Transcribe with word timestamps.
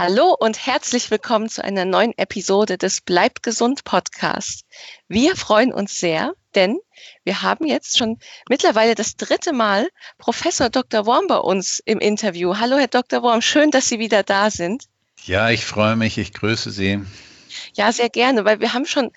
Hallo 0.00 0.32
und 0.38 0.64
herzlich 0.64 1.10
willkommen 1.10 1.48
zu 1.48 1.64
einer 1.64 1.84
neuen 1.84 2.16
Episode 2.16 2.78
des 2.78 3.00
Bleibt 3.00 3.42
gesund 3.42 3.82
Podcast. 3.82 4.64
Wir 5.08 5.34
freuen 5.34 5.72
uns 5.72 5.98
sehr, 5.98 6.34
denn 6.54 6.78
wir 7.24 7.42
haben 7.42 7.66
jetzt 7.66 7.98
schon 7.98 8.20
mittlerweile 8.48 8.94
das 8.94 9.16
dritte 9.16 9.52
Mal 9.52 9.88
Professor 10.16 10.70
Dr. 10.70 11.04
Worm 11.04 11.26
bei 11.26 11.38
uns 11.38 11.82
im 11.84 11.98
Interview. 11.98 12.58
Hallo, 12.60 12.76
Herr 12.78 12.86
Dr. 12.86 13.24
Worm, 13.24 13.42
schön, 13.42 13.72
dass 13.72 13.88
Sie 13.88 13.98
wieder 13.98 14.22
da 14.22 14.52
sind. 14.52 14.84
Ja, 15.24 15.50
ich 15.50 15.64
freue 15.64 15.96
mich, 15.96 16.16
ich 16.16 16.32
grüße 16.32 16.70
Sie. 16.70 17.02
Ja, 17.74 17.90
sehr 17.90 18.08
gerne, 18.08 18.44
weil 18.44 18.60
wir 18.60 18.74
haben 18.74 18.86
schon 18.86 19.10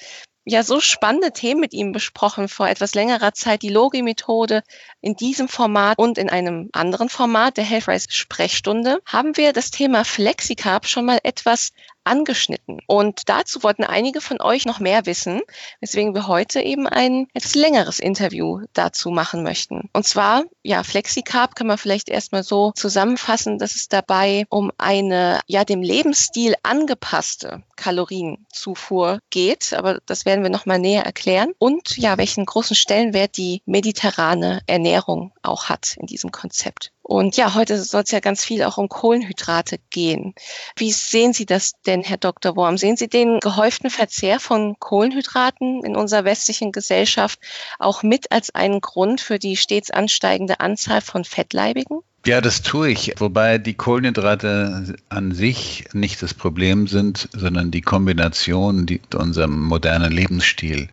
ja 0.46 0.64
so 0.64 0.80
spannende 0.80 1.32
Themen 1.32 1.62
mit 1.62 1.74
ihm 1.74 1.92
besprochen 1.92 2.48
vor 2.48 2.68
etwas 2.68 2.96
längerer 2.96 3.36
Zeit. 3.36 3.62
Die 3.62 3.70
Logi-Methode 3.70 4.64
in 5.02 5.16
diesem 5.16 5.48
Format 5.48 5.98
und 5.98 6.18
in 6.18 6.30
einem 6.30 6.70
anderen 6.74 7.10
Format, 7.10 7.58
der 7.58 7.64
Healthrise 7.64 8.08
Sprechstunde, 8.10 9.00
haben 9.06 9.36
wir 9.38 9.54
das 9.54 9.72
Thema 9.72 10.06
Flexicarb 10.06 10.88
schon 10.88 11.06
mal 11.06 11.20
etwas 11.24 11.72
angeschnitten. 12.04 12.80
Und 12.88 13.30
dazu 13.30 13.64
wollten 13.64 13.84
einige 13.84 14.22
von 14.22 14.42
euch 14.42 14.66
noch 14.66 14.80
mehr 14.80 15.06
wissen, 15.06 15.42
weswegen 15.82 16.16
wir 16.16 16.28
heute 16.28 16.62
eben 16.62 16.88
ein 16.88 17.28
etwas 17.34 17.56
längeres 17.56 18.00
Interview 18.00 18.62
dazu 18.74 19.12
machen 19.12 19.44
möchten. 19.44 19.90
Und 19.94 20.08
zwar, 20.08 20.44
ja, 20.64 20.84
FlexiCarb 20.84 21.56
kann 21.56 21.68
man 21.68 21.78
vielleicht 21.78 22.10
erstmal 22.10 22.44
so 22.44 22.72
zusammenfassen, 22.72 23.60
dass 23.60 23.76
es 23.76 23.88
dabei 23.88 24.46
um 24.50 24.72
eine, 24.78 25.42
ja, 25.48 25.64
dem 25.64 25.82
Lebensstil 25.82 26.56
angepasste 26.64 27.64
Kalorienzufuhr 27.76 29.20
geht. 29.30 29.74
Aber 29.74 30.00
das 30.06 30.26
werden 30.26 30.44
wir 30.44 30.50
nochmal 30.50 30.80
näher 30.80 31.06
erklären. 31.06 31.54
Und 31.60 31.98
ja, 31.98 32.18
welchen 32.18 32.46
großen 32.46 32.76
Stellenwert 32.76 33.38
die 33.38 33.62
mediterrane 33.66 34.62
Ernährung 34.66 34.91
auch 35.00 35.70
hat 35.70 35.96
in 35.98 36.06
diesem 36.06 36.32
Konzept. 36.32 36.92
Und 37.02 37.38
ja, 37.38 37.56
heute 37.56 37.82
soll 37.82 38.04
es 38.04 38.12
ja 38.12 38.20
ganz 38.20 38.44
viel 38.44 38.64
auch 38.64 38.78
um 38.78 38.88
Kohlenhydrate 38.88 39.80
gehen. 39.90 40.34
Wie 40.76 40.92
sehen 40.92 41.34
Sie 41.34 41.46
das 41.46 41.74
denn, 41.86 42.04
Herr 42.04 42.18
Dr. 42.18 42.56
Worm? 42.56 42.78
Sehen 42.78 42.98
Sie 42.98 43.08
den 43.08 43.40
gehäuften 43.40 43.90
Verzehr 43.90 44.40
von 44.40 44.76
Kohlenhydraten 44.80 45.84
in 45.84 45.96
unserer 45.96 46.26
westlichen 46.26 46.72
Gesellschaft 46.72 47.40
auch 47.80 48.04
mit 48.04 48.32
als 48.32 48.54
einen 48.56 48.82
Grund 48.82 49.22
für 49.22 49.40
die 49.40 49.58
stets 49.58 49.92
ansteigende 49.92 50.60
Anzahl 50.60 51.02
von 51.02 51.24
Fettleibigen? 51.24 52.00
Ja, 52.26 52.40
das 52.40 52.62
tue 52.62 52.92
ich, 52.92 53.16
wobei 53.18 53.58
die 53.58 53.74
Kohlenhydrate 53.74 54.96
an 55.10 55.32
sich 55.32 55.86
nicht 55.94 56.22
das 56.22 56.36
Problem 56.36 56.86
sind, 56.86 57.28
sondern 57.34 57.72
die 57.72 57.82
Kombination 57.82 58.86
mit 58.88 59.16
unserem 59.16 59.60
modernen 59.60 60.12
Lebensstil. 60.12 60.90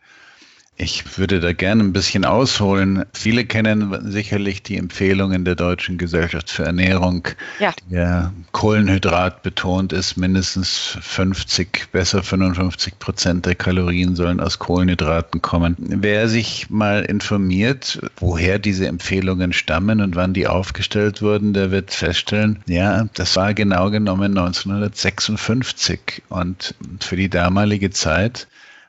Ich 0.81 1.19
würde 1.19 1.41
da 1.41 1.53
gerne 1.53 1.83
ein 1.83 1.93
bisschen 1.93 2.25
ausholen. 2.25 3.05
Viele 3.12 3.45
kennen 3.45 4.12
sicherlich 4.12 4.62
die 4.62 4.77
Empfehlungen 4.77 5.45
der 5.45 5.57
Deutschen 5.57 5.98
Gesellschaft 5.98 6.51
für 6.51 6.62
Ernährung, 6.65 7.27
ja. 7.59 7.73
die 7.91 7.95
ja 7.97 8.33
Kohlenhydrat 8.53 9.43
betont 9.43 9.93
ist. 9.93 10.17
Mindestens 10.17 10.97
50, 11.01 11.89
besser 11.91 12.23
55 12.23 12.97
Prozent 13.01 13.47
der 13.47 13.56
Kalorien 13.56 14.15
sollen 14.15 14.39
aus 14.39 14.61
Kohlenhydraten 14.61 15.43
kommen. 15.43 15.75
Wer 15.79 16.29
sich 16.29 16.71
mal 16.71 17.05
informiert, 17.05 18.01
woher 18.17 18.61
diese 18.61 18.87
Empfehlungen 18.87 19.53
stammen 19.53 20.01
und 20.01 20.15
wann 20.15 20.33
die 20.33 20.47
aufgestellt 20.47 21.23
wurden, 21.23 21.55
der 21.55 21.73
wird 21.73 21.91
feststellen, 21.91 22.61
ja, 22.69 23.09
das 23.15 23.34
war 23.34 23.53
genau 23.53 23.91
genommen 23.91 24.39
1956. 24.39 26.23
Und 26.29 26.77
für 27.01 27.17
die 27.17 27.29
damalige 27.29 27.91
Zeit 27.91 28.47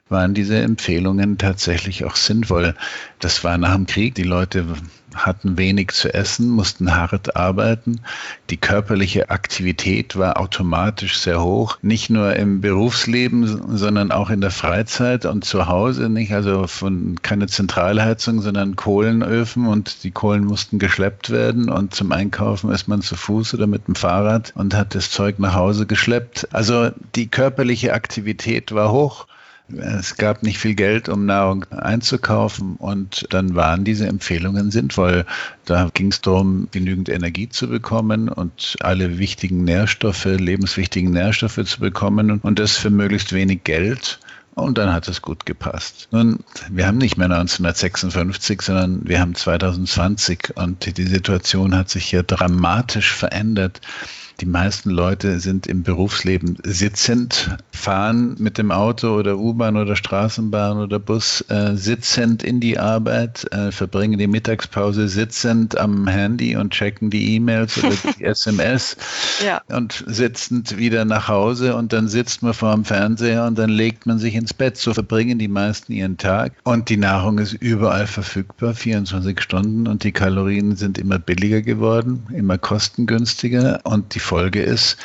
waren 0.09 0.33
diese 0.33 0.57
Empfehlungen 0.57 1.37
tatsächlich 1.37 2.05
auch 2.05 2.15
sinnvoll. 2.15 2.75
Das 3.19 3.43
war 3.43 3.57
nach 3.57 3.75
dem 3.75 3.85
Krieg. 3.85 4.15
Die 4.15 4.23
Leute 4.23 4.65
hatten 5.15 5.57
wenig 5.57 5.91
zu 5.91 6.13
essen, 6.13 6.49
mussten 6.49 6.95
hart 6.95 7.35
arbeiten. 7.35 8.01
Die 8.49 8.57
körperliche 8.57 9.29
Aktivität 9.29 10.17
war 10.17 10.39
automatisch 10.39 11.19
sehr 11.19 11.41
hoch, 11.41 11.77
nicht 11.81 12.09
nur 12.09 12.35
im 12.35 12.61
Berufsleben, 12.61 13.77
sondern 13.77 14.11
auch 14.11 14.29
in 14.29 14.41
der 14.41 14.51
Freizeit 14.51 15.25
und 15.25 15.45
zu 15.45 15.67
Hause 15.67 16.09
nicht. 16.09 16.33
Also 16.33 16.67
von 16.67 17.17
keine 17.21 17.47
Zentralheizung, 17.47 18.41
sondern 18.41 18.75
Kohlenöfen 18.75 19.67
und 19.67 20.03
die 20.03 20.11
Kohlen 20.11 20.45
mussten 20.45 20.79
geschleppt 20.79 21.29
werden 21.29 21.69
und 21.69 21.95
zum 21.95 22.11
Einkaufen 22.11 22.71
ist 22.71 22.87
man 22.87 23.01
zu 23.01 23.15
Fuß 23.15 23.53
oder 23.55 23.67
mit 23.67 23.87
dem 23.87 23.95
Fahrrad 23.95 24.53
und 24.55 24.75
hat 24.75 24.95
das 24.95 25.11
Zeug 25.11 25.39
nach 25.39 25.55
Hause 25.55 25.85
geschleppt. 25.85 26.47
Also 26.51 26.91
die 27.15 27.27
körperliche 27.27 27.93
Aktivität 27.93 28.73
war 28.73 28.91
hoch. 28.91 29.27
Es 29.77 30.17
gab 30.17 30.43
nicht 30.43 30.57
viel 30.57 30.75
Geld, 30.75 31.09
um 31.09 31.25
Nahrung 31.25 31.65
einzukaufen 31.71 32.75
und 32.77 33.27
dann 33.29 33.55
waren 33.55 33.83
diese 33.83 34.07
Empfehlungen 34.07 34.71
sinnvoll. 34.71 35.25
Da 35.65 35.89
ging 35.93 36.11
es 36.11 36.21
darum, 36.21 36.67
genügend 36.71 37.09
Energie 37.09 37.49
zu 37.49 37.67
bekommen 37.67 38.29
und 38.29 38.77
alle 38.79 39.19
wichtigen 39.19 39.63
Nährstoffe, 39.63 40.25
lebenswichtigen 40.25 41.11
Nährstoffe 41.11 41.63
zu 41.65 41.79
bekommen 41.79 42.39
und 42.39 42.59
das 42.59 42.77
für 42.77 42.89
möglichst 42.89 43.33
wenig 43.33 43.63
Geld. 43.63 44.19
Und 44.55 44.77
dann 44.77 44.91
hat 44.91 45.07
es 45.07 45.21
gut 45.21 45.45
gepasst. 45.45 46.09
Nun, 46.11 46.39
wir 46.69 46.85
haben 46.85 46.97
nicht 46.97 47.17
mehr 47.17 47.29
1956, 47.29 48.61
sondern 48.61 49.07
wir 49.07 49.21
haben 49.21 49.35
2020 49.35 50.55
und 50.55 50.97
die 50.97 51.07
Situation 51.07 51.75
hat 51.75 51.89
sich 51.89 52.05
hier 52.05 52.23
dramatisch 52.23 53.13
verändert. 53.13 53.79
Die 54.41 54.45
meisten 54.45 54.89
Leute 54.89 55.41
sind 55.41 55.67
im 55.67 55.83
Berufsleben 55.83 56.57
sitzend, 56.63 57.57
fahren 57.73 58.37
mit 58.39 58.57
dem 58.57 58.71
Auto 58.71 59.09
oder 59.15 59.37
U-Bahn 59.37 59.75
oder 59.75 59.97
Straßenbahn 59.97 60.77
oder 60.77 60.97
Bus 60.97 61.43
äh, 61.49 61.75
sitzend 61.75 62.41
in 62.41 62.61
die 62.61 62.79
Arbeit, 62.79 63.51
äh, 63.51 63.73
verbringen 63.73 64.17
die 64.17 64.27
Mittagspause 64.27 65.09
sitzend 65.09 65.77
am 65.77 66.07
Handy 66.07 66.55
und 66.55 66.71
checken 66.71 67.09
die 67.09 67.35
E-Mails 67.35 67.83
oder 67.83 67.95
die 68.17 68.23
SMS 68.23 68.95
ja. 69.43 69.61
und 69.67 70.05
sitzend 70.07 70.77
wieder 70.77 71.03
nach 71.03 71.27
Hause 71.27 71.75
und 71.75 71.91
dann 71.91 72.07
sitzt 72.07 72.41
man 72.41 72.53
vor 72.53 72.73
dem 72.73 72.85
Fernseher 72.85 73.45
und 73.45 73.59
dann 73.59 73.69
legt 73.69 74.05
man 74.05 74.19
sich 74.19 74.35
ins 74.35 74.53
Bett. 74.53 74.77
So 74.77 74.93
verbringen 74.93 75.37
die 75.37 75.49
meisten 75.49 75.91
ihren 75.91 76.17
Tag 76.17 76.53
und 76.63 76.87
die 76.87 76.97
Nahrung 76.97 77.39
ist 77.39 77.53
überall 77.53 78.07
verfügbar, 78.07 78.73
24 78.73 79.41
Stunden 79.41 79.85
und 79.85 80.05
die 80.05 80.13
Kalorien 80.13 80.77
sind 80.77 80.97
immer 80.97 81.19
billiger 81.19 81.61
geworden, 81.61 82.25
immer 82.33 82.57
kostengünstiger 82.57 83.81
und 83.83 84.15
die 84.15 84.28
Folge 84.29 84.61
ist, 84.61 84.97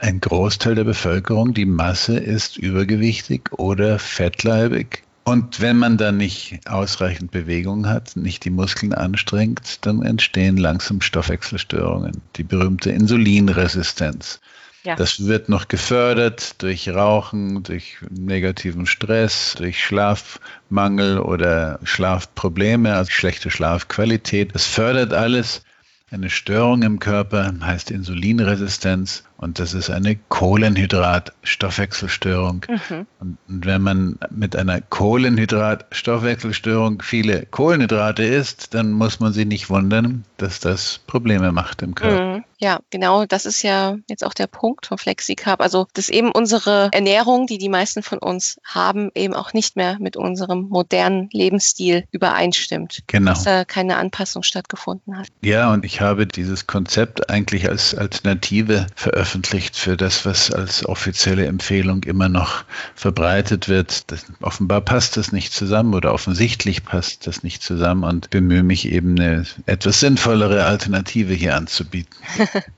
ein 0.00 0.20
Großteil 0.20 0.74
der 0.74 0.84
Bevölkerung, 0.84 1.52
die 1.52 1.66
Masse 1.66 2.16
ist 2.16 2.56
übergewichtig 2.56 3.52
oder 3.52 3.98
fettleibig. 3.98 5.02
Und 5.24 5.60
wenn 5.60 5.76
man 5.76 5.98
dann 5.98 6.16
nicht 6.16 6.60
ausreichend 6.66 7.30
Bewegung 7.30 7.86
hat, 7.86 8.16
nicht 8.16 8.42
die 8.46 8.50
Muskeln 8.50 8.94
anstrengt, 8.94 9.84
dann 9.84 10.00
entstehen 10.00 10.56
langsam 10.56 11.02
Stoffwechselstörungen, 11.02 12.22
die 12.36 12.42
berühmte 12.42 12.90
Insulinresistenz. 12.90 14.40
Ja. 14.84 14.96
Das 14.96 15.26
wird 15.26 15.50
noch 15.50 15.68
gefördert 15.68 16.62
durch 16.62 16.88
Rauchen, 16.88 17.62
durch 17.62 17.98
negativen 18.08 18.86
Stress, 18.86 19.56
durch 19.58 19.84
Schlafmangel 19.84 21.18
oder 21.18 21.80
Schlafprobleme, 21.82 22.94
also 22.94 23.10
schlechte 23.10 23.50
Schlafqualität. 23.50 24.54
Das 24.54 24.64
fördert 24.64 25.12
alles 25.12 25.64
eine 26.12 26.28
Störung 26.28 26.82
im 26.82 26.98
Körper 26.98 27.52
heißt 27.60 27.92
Insulinresistenz 27.92 29.22
und 29.40 29.58
das 29.58 29.72
ist 29.72 29.88
eine 29.88 30.16
Kohlenhydratstoffwechselstörung. 30.28 32.66
Mhm. 32.68 33.06
Und, 33.20 33.38
wenn 33.64 33.80
man 33.80 34.18
mit 34.30 34.54
einer 34.54 34.82
Kohlenhydratstoffwechselstörung 34.82 37.00
viele 37.00 37.46
Kohlenhydrate 37.46 38.22
isst, 38.22 38.74
dann 38.74 38.92
muss 38.92 39.18
man 39.18 39.32
sich 39.32 39.46
nicht 39.46 39.70
wundern, 39.70 40.26
dass 40.36 40.60
das 40.60 41.00
Probleme 41.06 41.52
macht 41.52 41.80
im 41.80 41.94
Körper. 41.94 42.36
Mhm. 42.36 42.44
Ja, 42.62 42.80
genau, 42.90 43.24
das 43.24 43.46
ist 43.46 43.62
ja 43.62 43.96
jetzt 44.06 44.22
auch 44.22 44.34
der 44.34 44.46
Punkt 44.46 44.84
von 44.84 44.98
FlexiCarb. 44.98 45.62
Also, 45.62 45.86
dass 45.94 46.10
eben 46.10 46.30
unsere 46.30 46.90
Ernährung, 46.92 47.46
die 47.46 47.56
die 47.56 47.70
meisten 47.70 48.02
von 48.02 48.18
uns 48.18 48.60
haben, 48.62 49.10
eben 49.14 49.32
auch 49.32 49.54
nicht 49.54 49.76
mehr 49.76 49.96
mit 49.98 50.18
unserem 50.18 50.68
modernen 50.68 51.30
Lebensstil 51.32 52.04
übereinstimmt. 52.10 53.04
Genau. 53.06 53.30
Dass 53.30 53.44
da 53.44 53.64
keine 53.64 53.96
Anpassung 53.96 54.42
stattgefunden 54.42 55.16
hat. 55.16 55.28
Ja, 55.40 55.72
und 55.72 55.86
ich 55.86 56.02
habe 56.02 56.26
dieses 56.26 56.66
Konzept 56.66 57.30
eigentlich 57.30 57.70
als 57.70 57.94
Alternative 57.94 58.88
veröffentlicht 58.94 59.29
für 59.76 59.96
das, 59.96 60.24
was 60.24 60.50
als 60.50 60.84
offizielle 60.84 61.46
Empfehlung 61.46 62.02
immer 62.04 62.28
noch 62.28 62.64
verbreitet 62.94 63.68
wird. 63.68 64.10
Das, 64.10 64.24
offenbar 64.40 64.80
passt 64.80 65.16
das 65.16 65.32
nicht 65.32 65.52
zusammen 65.52 65.94
oder 65.94 66.12
offensichtlich 66.12 66.84
passt 66.84 67.26
das 67.26 67.42
nicht 67.42 67.62
zusammen 67.62 68.04
und 68.04 68.30
bemühe 68.30 68.62
mich 68.62 68.86
eben 68.86 69.18
eine 69.18 69.46
etwas 69.66 70.00
sinnvollere 70.00 70.64
Alternative 70.64 71.34
hier 71.34 71.56
anzubieten. 71.56 72.16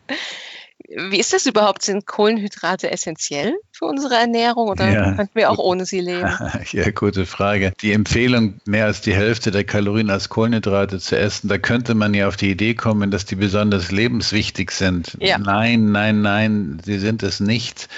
Wie 0.89 1.19
ist 1.19 1.33
das 1.33 1.47
überhaupt? 1.47 1.83
Sind 1.83 2.07
Kohlenhydrate 2.07 2.91
essentiell 2.91 3.55
für 3.83 3.87
unsere 3.87 4.15
Ernährung 4.15 4.69
oder 4.69 4.89
ja, 4.89 5.13
könnten 5.13 5.35
wir 5.35 5.51
auch 5.51 5.59
ohne 5.59 5.85
sie 5.85 6.01
leben? 6.01 6.29
Ja, 6.71 6.91
gute 6.91 7.27
Frage. 7.27 7.73
Die 7.83 7.93
Empfehlung, 7.93 8.55
mehr 8.65 8.87
als 8.87 9.01
die 9.01 9.15
Hälfte 9.15 9.51
der 9.51 9.65
Kalorien 9.65 10.11
als 10.11 10.29
Kohlenhydrate 10.29 11.01
zu 11.01 11.19
essen, 11.19 11.49
da 11.49 11.59
könnte 11.59 11.95
man 11.95 12.15
ja 12.15 12.29
auf 12.29 12.37
die 12.37 12.51
Idee 12.51 12.75
kommen, 12.75 13.11
dass 13.11 13.25
die 13.25 13.35
besonders 13.35 13.91
lebenswichtig 13.91 14.71
sind. 14.71 15.17
Ja. 15.21 15.39
Nein, 15.39 15.91
nein, 15.91 16.23
nein, 16.23 16.81
sie 16.85 16.99
sind 16.99 17.23
es 17.23 17.41
nicht. 17.41 17.89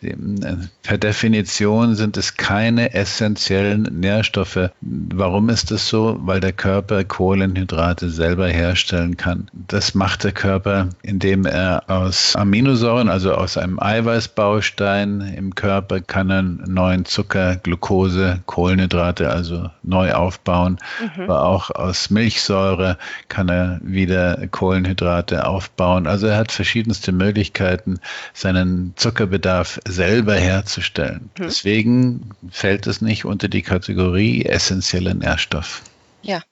Per 0.00 0.98
Definition 0.98 1.96
sind 1.96 2.16
es 2.16 2.36
keine 2.36 2.94
essentiellen 2.94 3.82
Nährstoffe. 3.82 4.70
Warum 4.80 5.48
ist 5.48 5.72
das 5.72 5.88
so? 5.88 6.16
Weil 6.20 6.38
der 6.38 6.52
Körper 6.52 7.02
Kohlenhydrate 7.02 8.08
selber 8.08 8.46
herstellen 8.46 9.16
kann. 9.16 9.50
Das 9.52 9.94
macht 9.94 10.22
der 10.22 10.30
Körper, 10.30 10.90
indem 11.02 11.46
er 11.46 11.82
aus 11.88 12.36
Aminosäuren, 12.36 13.08
also 13.08 13.34
aus 13.34 13.56
einem 13.56 13.80
Eiweißbaustein 13.80 15.27
im 15.34 15.54
Körper, 15.54 16.00
kann 16.00 16.30
er 16.30 16.42
neuen 16.42 17.04
Zucker, 17.04 17.56
Glucose, 17.56 18.40
Kohlenhydrate 18.46 19.30
also 19.30 19.70
neu 19.82 20.12
aufbauen. 20.12 20.78
Mhm. 21.00 21.22
Aber 21.22 21.44
auch 21.44 21.70
aus 21.70 22.10
Milchsäure 22.10 22.98
kann 23.28 23.48
er 23.48 23.80
wieder 23.82 24.46
Kohlenhydrate 24.48 25.46
aufbauen. 25.46 26.06
Also 26.06 26.26
er 26.26 26.36
hat 26.36 26.52
verschiedenste 26.52 27.12
Möglichkeiten, 27.12 28.00
seinen 28.34 28.92
Zuckerbedarf 28.96 29.80
selber 29.86 30.34
herzustellen. 30.34 31.30
Hm. 31.36 31.46
Deswegen 31.46 32.30
fällt 32.50 32.86
es 32.86 33.00
nicht 33.00 33.24
unter 33.24 33.48
die 33.48 33.62
Kategorie 33.62 34.44
essentieller 34.44 35.14
Nährstoff. 35.14 35.82
Ja. 36.22 36.42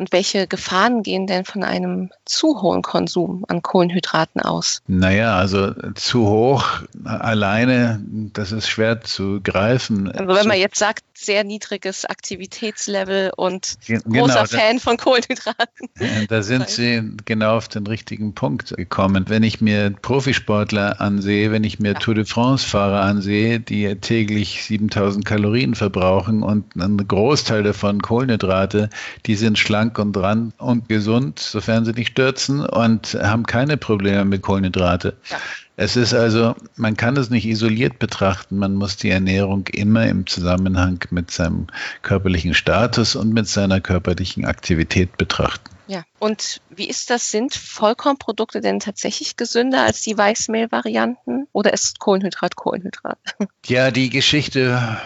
Und 0.00 0.12
welche 0.12 0.46
Gefahren 0.46 1.02
gehen 1.02 1.26
denn 1.26 1.44
von 1.44 1.62
einem 1.62 2.08
zu 2.24 2.62
hohen 2.62 2.80
Konsum 2.80 3.44
an 3.48 3.60
Kohlenhydraten 3.60 4.40
aus? 4.40 4.80
Naja, 4.86 5.36
also 5.36 5.74
zu 5.94 6.26
hoch 6.26 6.64
alleine, 7.04 8.02
das 8.32 8.50
ist 8.50 8.66
schwer 8.66 9.02
zu 9.02 9.42
greifen. 9.42 10.10
Also 10.10 10.34
wenn 10.34 10.48
man 10.48 10.58
jetzt 10.58 10.78
sagt, 10.78 11.04
sehr 11.12 11.44
niedriges 11.44 12.06
Aktivitätslevel 12.06 13.32
und 13.36 13.76
genau, 13.86 14.24
großer 14.24 14.46
Fan 14.46 14.78
von 14.78 14.96
Kohlenhydraten. 14.96 15.90
Da 16.28 16.42
sind 16.42 16.68
Sie 16.68 17.02
genau 17.26 17.56
auf 17.56 17.68
den 17.68 17.86
richtigen 17.86 18.34
Punkt 18.34 18.74
gekommen. 18.76 19.26
Wenn 19.28 19.42
ich 19.42 19.60
mir 19.60 19.90
Profisportler 19.90 21.00
ansehe, 21.00 21.52
wenn 21.52 21.64
ich 21.64 21.78
mir 21.78 21.92
ja. 21.92 21.98
Tour 21.98 22.14
de 22.14 22.24
France-Fahrer 22.24 23.02
ansehe, 23.02 23.60
die 23.60 23.94
täglich 23.96 24.64
7000 24.64 25.26
Kalorien 25.26 25.74
verbrauchen 25.74 26.42
und 26.42 26.74
ein 26.76 26.96
Großteil 26.96 27.62
davon 27.62 28.00
Kohlenhydrate, 28.00 28.88
die 29.26 29.34
sind 29.34 29.58
schlank 29.58 29.89
und 29.98 30.12
dran 30.12 30.52
und 30.58 30.88
gesund, 30.88 31.38
sofern 31.38 31.84
sie 31.84 31.92
nicht 31.92 32.12
stürzen 32.12 32.64
und 32.64 33.14
haben 33.14 33.44
keine 33.44 33.76
Probleme 33.76 34.24
mit 34.24 34.42
Kohlenhydrate. 34.42 35.16
Ja. 35.28 35.38
Es 35.76 35.96
ist 35.96 36.12
also, 36.12 36.54
man 36.76 36.94
kann 36.94 37.16
es 37.16 37.30
nicht 37.30 37.46
isoliert 37.46 37.98
betrachten. 37.98 38.58
Man 38.58 38.74
muss 38.74 38.98
die 38.98 39.08
Ernährung 39.08 39.66
immer 39.68 40.06
im 40.06 40.26
Zusammenhang 40.26 41.02
mit 41.10 41.30
seinem 41.30 41.68
körperlichen 42.02 42.52
Status 42.52 43.16
und 43.16 43.32
mit 43.32 43.48
seiner 43.48 43.80
körperlichen 43.80 44.44
Aktivität 44.44 45.16
betrachten. 45.16 45.70
Ja, 45.86 46.04
und 46.18 46.60
wie 46.68 46.88
ist 46.88 47.08
das? 47.10 47.30
Sind 47.30 47.54
Vollkornprodukte 47.54 48.60
denn 48.60 48.78
tatsächlich 48.78 49.36
gesünder 49.36 49.82
als 49.82 50.02
die 50.02 50.16
Weißmehlvarianten 50.16 51.48
oder 51.52 51.72
ist 51.72 51.98
Kohlenhydrat 51.98 52.56
Kohlenhydrat? 52.56 53.18
Ja, 53.66 53.90
die 53.90 54.10
Geschichte 54.10 54.98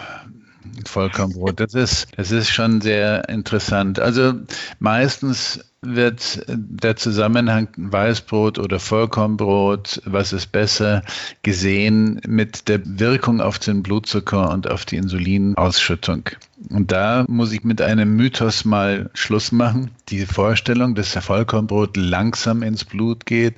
Vollkornbrot, 0.85 1.59
das 1.59 1.73
ist, 1.73 2.07
das 2.17 2.31
ist 2.31 2.49
schon 2.49 2.81
sehr 2.81 3.29
interessant. 3.29 3.99
Also 3.99 4.33
meistens 4.79 5.59
wird 5.85 6.43
der 6.47 6.95
Zusammenhang 6.95 7.67
Weißbrot 7.77 8.59
oder 8.59 8.79
Vollkornbrot, 8.79 10.01
was 10.05 10.33
ist 10.33 10.51
besser, 10.51 11.03
gesehen 11.43 12.21
mit 12.27 12.67
der 12.67 12.81
Wirkung 12.83 13.41
auf 13.41 13.59
den 13.59 13.83
Blutzucker 13.83 14.49
und 14.51 14.69
auf 14.69 14.85
die 14.85 14.97
Insulinausschüttung. 14.97 16.29
Und 16.69 16.91
da 16.91 17.25
muss 17.27 17.51
ich 17.51 17.63
mit 17.63 17.81
einem 17.81 18.15
Mythos 18.15 18.65
mal 18.65 19.09
Schluss 19.13 19.51
machen. 19.51 19.91
Die 20.09 20.25
Vorstellung, 20.25 20.95
dass 20.95 21.11
der 21.11 21.21
Vollkornbrot 21.21 21.97
langsam 21.97 22.63
ins 22.63 22.85
Blut 22.85 23.25
geht 23.25 23.55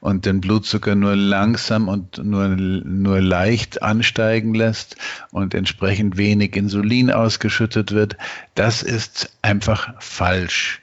und 0.00 0.24
den 0.24 0.40
Blutzucker 0.40 0.94
nur 0.94 1.16
langsam 1.16 1.88
und 1.88 2.24
nur, 2.24 2.48
nur 2.48 3.20
leicht 3.20 3.82
ansteigen 3.82 4.54
lässt 4.54 4.96
und 5.30 5.54
entsprechend 5.54 6.16
wenig 6.16 6.56
Insulin 6.56 7.10
ausgeschüttet 7.10 7.92
wird, 7.92 8.16
das 8.54 8.82
ist 8.82 9.36
einfach 9.42 9.94
falsch. 9.98 10.80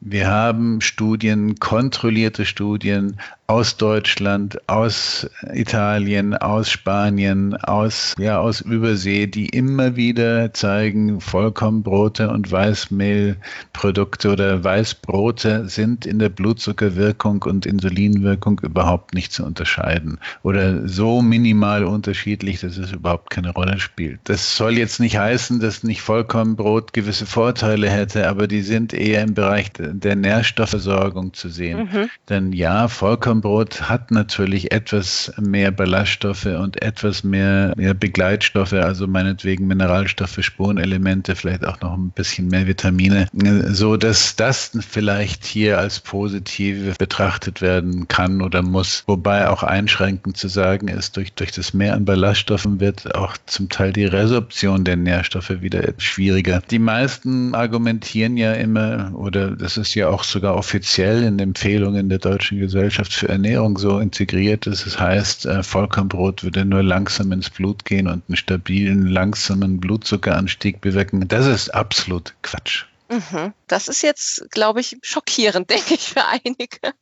Wir 0.00 0.28
haben 0.28 0.80
Studien, 0.80 1.56
kontrollierte 1.56 2.46
Studien 2.46 3.18
aus 3.52 3.76
Deutschland, 3.76 4.58
aus 4.66 5.28
Italien, 5.52 6.34
aus 6.34 6.70
Spanien, 6.70 7.54
aus, 7.54 8.14
ja, 8.18 8.40
aus 8.40 8.62
Übersee, 8.62 9.26
die 9.26 9.50
immer 9.50 9.94
wieder 9.94 10.54
zeigen, 10.54 11.20
Vollkornbrote 11.20 12.30
und 12.30 12.50
Weißmehlprodukte 12.50 14.32
oder 14.32 14.64
Weißbrote 14.64 15.68
sind 15.68 16.06
in 16.06 16.18
der 16.18 16.30
Blutzuckerwirkung 16.30 17.42
und 17.42 17.66
Insulinwirkung 17.66 18.60
überhaupt 18.62 19.12
nicht 19.12 19.32
zu 19.32 19.44
unterscheiden 19.44 20.18
oder 20.42 20.88
so 20.88 21.20
minimal 21.20 21.84
unterschiedlich, 21.84 22.60
dass 22.60 22.78
es 22.78 22.92
überhaupt 22.92 23.28
keine 23.28 23.50
Rolle 23.50 23.78
spielt. 23.78 24.20
Das 24.24 24.56
soll 24.56 24.78
jetzt 24.78 24.98
nicht 24.98 25.18
heißen, 25.18 25.60
dass 25.60 25.82
nicht 25.82 26.00
Vollkornbrot 26.00 26.94
gewisse 26.94 27.26
Vorteile 27.26 27.90
hätte, 27.90 28.28
aber 28.28 28.46
die 28.46 28.62
sind 28.62 28.94
eher 28.94 29.22
im 29.22 29.34
Bereich 29.34 29.74
der 29.92 30.16
Nährstoffversorgung 30.16 31.34
zu 31.34 31.48
sehen. 31.48 31.88
Mhm. 31.92 32.10
Denn 32.28 32.52
ja, 32.52 32.88
Vollkornbrot 32.88 33.88
hat 33.88 34.10
natürlich 34.10 34.72
etwas 34.72 35.32
mehr 35.40 35.70
Ballaststoffe 35.70 36.46
und 36.46 36.82
etwas 36.82 37.24
mehr, 37.24 37.72
mehr 37.76 37.94
Begleitstoffe, 37.94 38.72
also 38.72 39.06
meinetwegen 39.06 39.66
Mineralstoffe, 39.66 40.38
Spurenelemente, 40.40 41.36
vielleicht 41.36 41.66
auch 41.66 41.80
noch 41.80 41.94
ein 41.94 42.10
bisschen 42.10 42.48
mehr 42.48 42.66
Vitamine, 42.66 43.26
so 43.68 43.96
dass 43.96 44.36
das 44.36 44.72
vielleicht 44.88 45.44
hier 45.44 45.78
als 45.78 46.00
positiv 46.00 46.96
betrachtet 46.98 47.60
werden 47.60 48.08
kann 48.08 48.42
oder 48.42 48.62
muss. 48.62 49.04
Wobei 49.06 49.48
auch 49.48 49.62
einschränkend 49.62 50.36
zu 50.36 50.48
sagen 50.48 50.88
ist, 50.88 51.16
durch, 51.16 51.32
durch 51.32 51.52
das 51.52 51.74
Mehr 51.74 51.94
an 51.94 52.04
Ballaststoffen 52.04 52.80
wird 52.80 53.14
auch 53.14 53.36
zum 53.46 53.68
Teil 53.68 53.92
die 53.92 54.04
Resorption 54.04 54.84
der 54.84 54.96
Nährstoffe 54.96 55.60
wieder 55.60 55.82
schwieriger. 55.98 56.62
Die 56.70 56.78
meisten 56.78 57.54
argumentieren 57.54 58.36
ja 58.36 58.52
immer, 58.52 59.12
oder 59.14 59.50
das 59.50 59.71
ist 59.76 59.94
ja 59.94 60.08
auch 60.08 60.24
sogar 60.24 60.56
offiziell 60.56 61.22
in 61.22 61.38
Empfehlungen 61.38 62.08
der 62.08 62.18
Deutschen 62.18 62.58
Gesellschaft 62.58 63.12
für 63.12 63.28
Ernährung 63.28 63.78
so 63.78 63.98
integriert 63.98 64.66
ist. 64.66 64.86
Das 64.86 64.98
heißt, 64.98 65.46
äh, 65.46 65.62
Vollkornbrot 65.62 66.44
würde 66.44 66.64
nur 66.64 66.82
langsam 66.82 67.32
ins 67.32 67.50
Blut 67.50 67.84
gehen 67.84 68.06
und 68.08 68.24
einen 68.28 68.36
stabilen, 68.36 69.06
langsamen 69.06 69.80
Blutzuckeranstieg 69.80 70.80
bewirken. 70.80 71.26
Das 71.28 71.46
ist 71.46 71.74
absolut 71.74 72.34
Quatsch. 72.42 72.86
Mhm. 73.10 73.52
Das 73.66 73.88
ist 73.88 74.02
jetzt, 74.02 74.50
glaube 74.50 74.80
ich, 74.80 74.96
schockierend, 75.02 75.70
denke 75.70 75.94
ich, 75.94 76.08
für 76.08 76.24
einige 76.26 76.92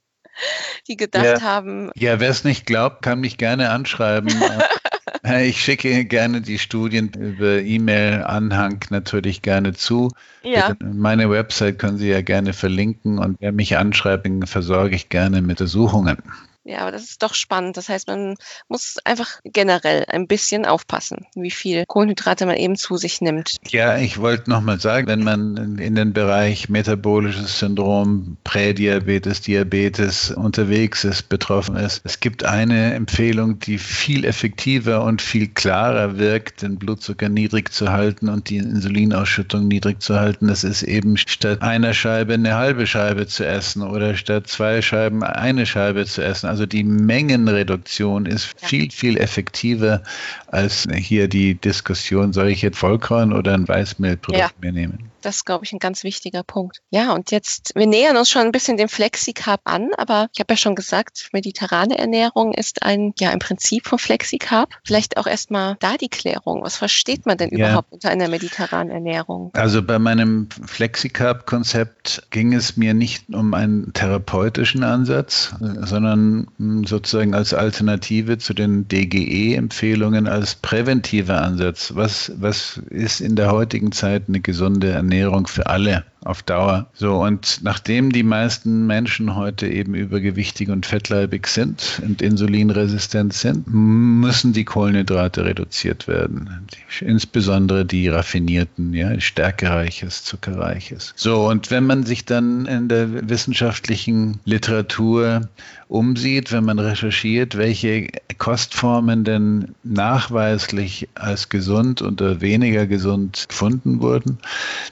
die 0.88 0.96
gedacht 0.96 1.24
ja. 1.24 1.40
haben. 1.42 1.90
Ja, 1.96 2.20
wer 2.20 2.30
es 2.30 2.44
nicht 2.44 2.66
glaubt, 2.66 3.02
kann 3.02 3.20
mich 3.20 3.36
gerne 3.36 3.70
anschreiben. 3.70 4.28
Ich 5.22 5.62
schicke 5.62 6.04
gerne 6.06 6.40
die 6.40 6.58
Studien 6.58 7.10
über 7.10 7.60
E-Mail-Anhang 7.60 8.80
natürlich 8.88 9.42
gerne 9.42 9.74
zu. 9.74 10.10
Ja. 10.42 10.74
Meine 10.82 11.28
Website 11.28 11.78
können 11.78 11.98
Sie 11.98 12.08
ja 12.08 12.22
gerne 12.22 12.54
verlinken 12.54 13.18
und 13.18 13.36
wer 13.40 13.52
mich 13.52 13.76
anschreibt, 13.76 14.26
versorge 14.48 14.96
ich 14.96 15.10
gerne 15.10 15.42
mit 15.42 15.60
Untersuchungen. 15.60 16.16
Ja, 16.64 16.80
aber 16.80 16.92
das 16.92 17.04
ist 17.04 17.22
doch 17.22 17.32
spannend. 17.32 17.78
Das 17.78 17.88
heißt, 17.88 18.06
man 18.08 18.36
muss 18.68 18.98
einfach 19.04 19.40
generell 19.44 20.04
ein 20.08 20.26
bisschen 20.26 20.66
aufpassen, 20.66 21.26
wie 21.34 21.50
viel 21.50 21.84
Kohlenhydrate 21.86 22.44
man 22.44 22.56
eben 22.56 22.76
zu 22.76 22.98
sich 22.98 23.22
nimmt. 23.22 23.56
Ja, 23.68 23.96
ich 23.96 24.18
wollte 24.18 24.50
nochmal 24.50 24.78
sagen, 24.78 25.06
wenn 25.06 25.24
man 25.24 25.78
in 25.78 25.94
den 25.94 26.12
Bereich 26.12 26.68
metabolisches 26.68 27.58
Syndrom, 27.58 28.36
Prädiabetes, 28.44 29.40
Diabetes 29.40 30.32
unterwegs 30.32 31.04
ist, 31.04 31.30
betroffen 31.30 31.76
ist, 31.76 32.02
es 32.04 32.20
gibt 32.20 32.44
eine 32.44 32.92
Empfehlung, 32.92 33.58
die 33.58 33.78
viel 33.78 34.26
effektiver 34.26 35.02
und 35.02 35.22
viel 35.22 35.48
klarer 35.48 36.18
wirkt, 36.18 36.60
den 36.60 36.78
Blutzucker 36.78 37.30
niedrig 37.30 37.72
zu 37.72 37.90
halten 37.90 38.28
und 38.28 38.50
die 38.50 38.58
Insulinausschüttung 38.58 39.66
niedrig 39.66 40.02
zu 40.02 40.20
halten. 40.20 40.48
Das 40.48 40.64
ist 40.64 40.82
eben 40.82 41.16
statt 41.16 41.62
einer 41.62 41.94
Scheibe 41.94 42.34
eine 42.34 42.56
halbe 42.56 42.86
Scheibe 42.86 43.26
zu 43.26 43.46
essen 43.46 43.82
oder 43.82 44.14
statt 44.14 44.46
zwei 44.46 44.82
Scheiben 44.82 45.22
eine 45.22 45.64
Scheibe 45.64 46.04
zu 46.04 46.22
essen. 46.22 46.49
Also 46.50 46.66
die 46.66 46.82
Mengenreduktion 46.82 48.26
ist 48.26 48.54
ja. 48.60 48.68
viel, 48.68 48.90
viel 48.90 49.16
effektiver 49.16 50.02
als 50.48 50.86
hier 50.92 51.28
die 51.28 51.54
Diskussion, 51.54 52.32
soll 52.32 52.48
ich 52.48 52.60
jetzt 52.60 52.76
Vollkorn 52.76 53.32
oder 53.32 53.54
ein 53.54 53.68
Weißmehlprodukt 53.68 54.38
ja. 54.38 54.50
mehr 54.60 54.72
nehmen. 54.72 55.10
Das 55.22 55.36
ist, 55.36 55.44
glaube 55.44 55.64
ich, 55.64 55.72
ein 55.72 55.78
ganz 55.78 56.02
wichtiger 56.02 56.42
Punkt. 56.42 56.80
Ja, 56.90 57.12
und 57.12 57.30
jetzt, 57.30 57.72
wir 57.74 57.86
nähern 57.86 58.16
uns 58.16 58.30
schon 58.30 58.42
ein 58.42 58.52
bisschen 58.52 58.76
dem 58.76 58.88
Flexicarb 58.88 59.60
an, 59.64 59.90
aber 59.96 60.28
ich 60.32 60.40
habe 60.40 60.54
ja 60.54 60.56
schon 60.56 60.74
gesagt, 60.74 61.28
mediterrane 61.32 61.98
Ernährung 61.98 62.54
ist 62.54 62.82
ein, 62.82 63.12
ja, 63.18 63.30
im 63.30 63.38
Prinzip 63.38 63.86
von 63.86 63.98
Flexicarb. 63.98 64.70
Vielleicht 64.84 65.18
auch 65.18 65.26
erstmal 65.26 65.76
da 65.80 65.96
die 65.96 66.08
Klärung. 66.08 66.62
Was 66.62 66.76
versteht 66.76 67.26
man 67.26 67.36
denn 67.36 67.50
ja. 67.50 67.68
überhaupt 67.68 67.92
unter 67.92 68.10
einer 68.10 68.28
mediterranen 68.28 68.90
Ernährung? 68.90 69.50
Also 69.54 69.82
bei 69.82 69.98
meinem 69.98 70.48
Flexicarb-Konzept 70.64 72.28
ging 72.30 72.54
es 72.54 72.76
mir 72.76 72.94
nicht 72.94 73.28
um 73.28 73.54
einen 73.54 73.92
therapeutischen 73.92 74.82
Ansatz, 74.82 75.54
sondern 75.60 76.39
dann 76.40 76.48
hm, 76.58 76.84
sozusagen 76.84 77.34
als 77.34 77.54
Alternative 77.54 78.38
zu 78.38 78.54
den 78.54 78.88
DGE-Empfehlungen 78.88 80.26
als 80.26 80.54
präventiver 80.54 81.42
Ansatz. 81.42 81.92
Was, 81.94 82.32
was 82.36 82.78
ist 82.90 83.20
in 83.20 83.36
der 83.36 83.50
heutigen 83.50 83.92
Zeit 83.92 84.24
eine 84.28 84.40
gesunde 84.40 84.90
Ernährung 84.90 85.46
für 85.46 85.66
alle? 85.66 86.04
Auf 86.24 86.42
Dauer. 86.42 86.86
So, 86.94 87.22
und 87.22 87.60
nachdem 87.62 88.12
die 88.12 88.22
meisten 88.22 88.86
Menschen 88.86 89.36
heute 89.36 89.66
eben 89.66 89.94
übergewichtig 89.94 90.68
und 90.68 90.84
fettleibig 90.84 91.46
sind 91.46 92.00
und 92.04 92.20
insulinresistent 92.20 93.32
sind, 93.32 93.66
müssen 93.66 94.52
die 94.52 94.64
Kohlenhydrate 94.64 95.44
reduziert 95.44 96.08
werden. 96.08 96.66
Insbesondere 97.00 97.84
die 97.86 98.08
raffinierten, 98.08 98.92
ja, 98.92 99.18
stärkereiches, 99.20 100.24
zuckerreiches. 100.24 101.14
So, 101.16 101.48
und 101.48 101.70
wenn 101.70 101.86
man 101.86 102.04
sich 102.04 102.26
dann 102.26 102.66
in 102.66 102.88
der 102.88 103.28
wissenschaftlichen 103.28 104.40
Literatur 104.44 105.48
umsieht, 105.88 106.52
wenn 106.52 106.64
man 106.64 106.78
recherchiert, 106.78 107.56
welche 107.56 108.08
Kostformen 108.38 109.24
denn 109.24 109.74
nachweislich 109.82 111.08
als 111.14 111.48
gesund 111.48 112.00
oder 112.00 112.40
weniger 112.40 112.86
gesund 112.86 113.46
gefunden 113.48 114.00
wurden, 114.00 114.38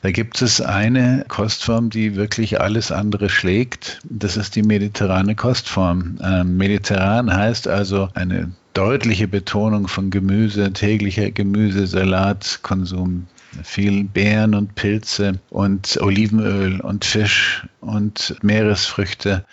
da 0.02 0.10
gibt 0.10 0.42
es 0.42 0.60
eine 0.60 1.17
Kostform, 1.26 1.90
die 1.90 2.16
wirklich 2.16 2.60
alles 2.60 2.92
andere 2.92 3.28
schlägt. 3.28 4.00
Das 4.04 4.36
ist 4.36 4.56
die 4.56 4.62
mediterrane 4.62 5.34
Kostform. 5.34 6.18
Ähm, 6.22 6.56
mediterran 6.56 7.34
heißt 7.34 7.68
also 7.68 8.08
eine 8.14 8.52
deutliche 8.74 9.26
Betonung 9.26 9.88
von 9.88 10.10
Gemüse, 10.10 10.72
täglicher 10.72 11.30
Gemüse, 11.30 11.86
Salatkonsum, 11.86 13.26
viel 13.62 14.04
Beeren 14.04 14.54
und 14.54 14.74
Pilze 14.74 15.40
und 15.50 15.98
Olivenöl 16.00 16.80
und 16.80 17.04
Fisch 17.04 17.66
und 17.80 18.36
Meeresfrüchte 18.42 19.44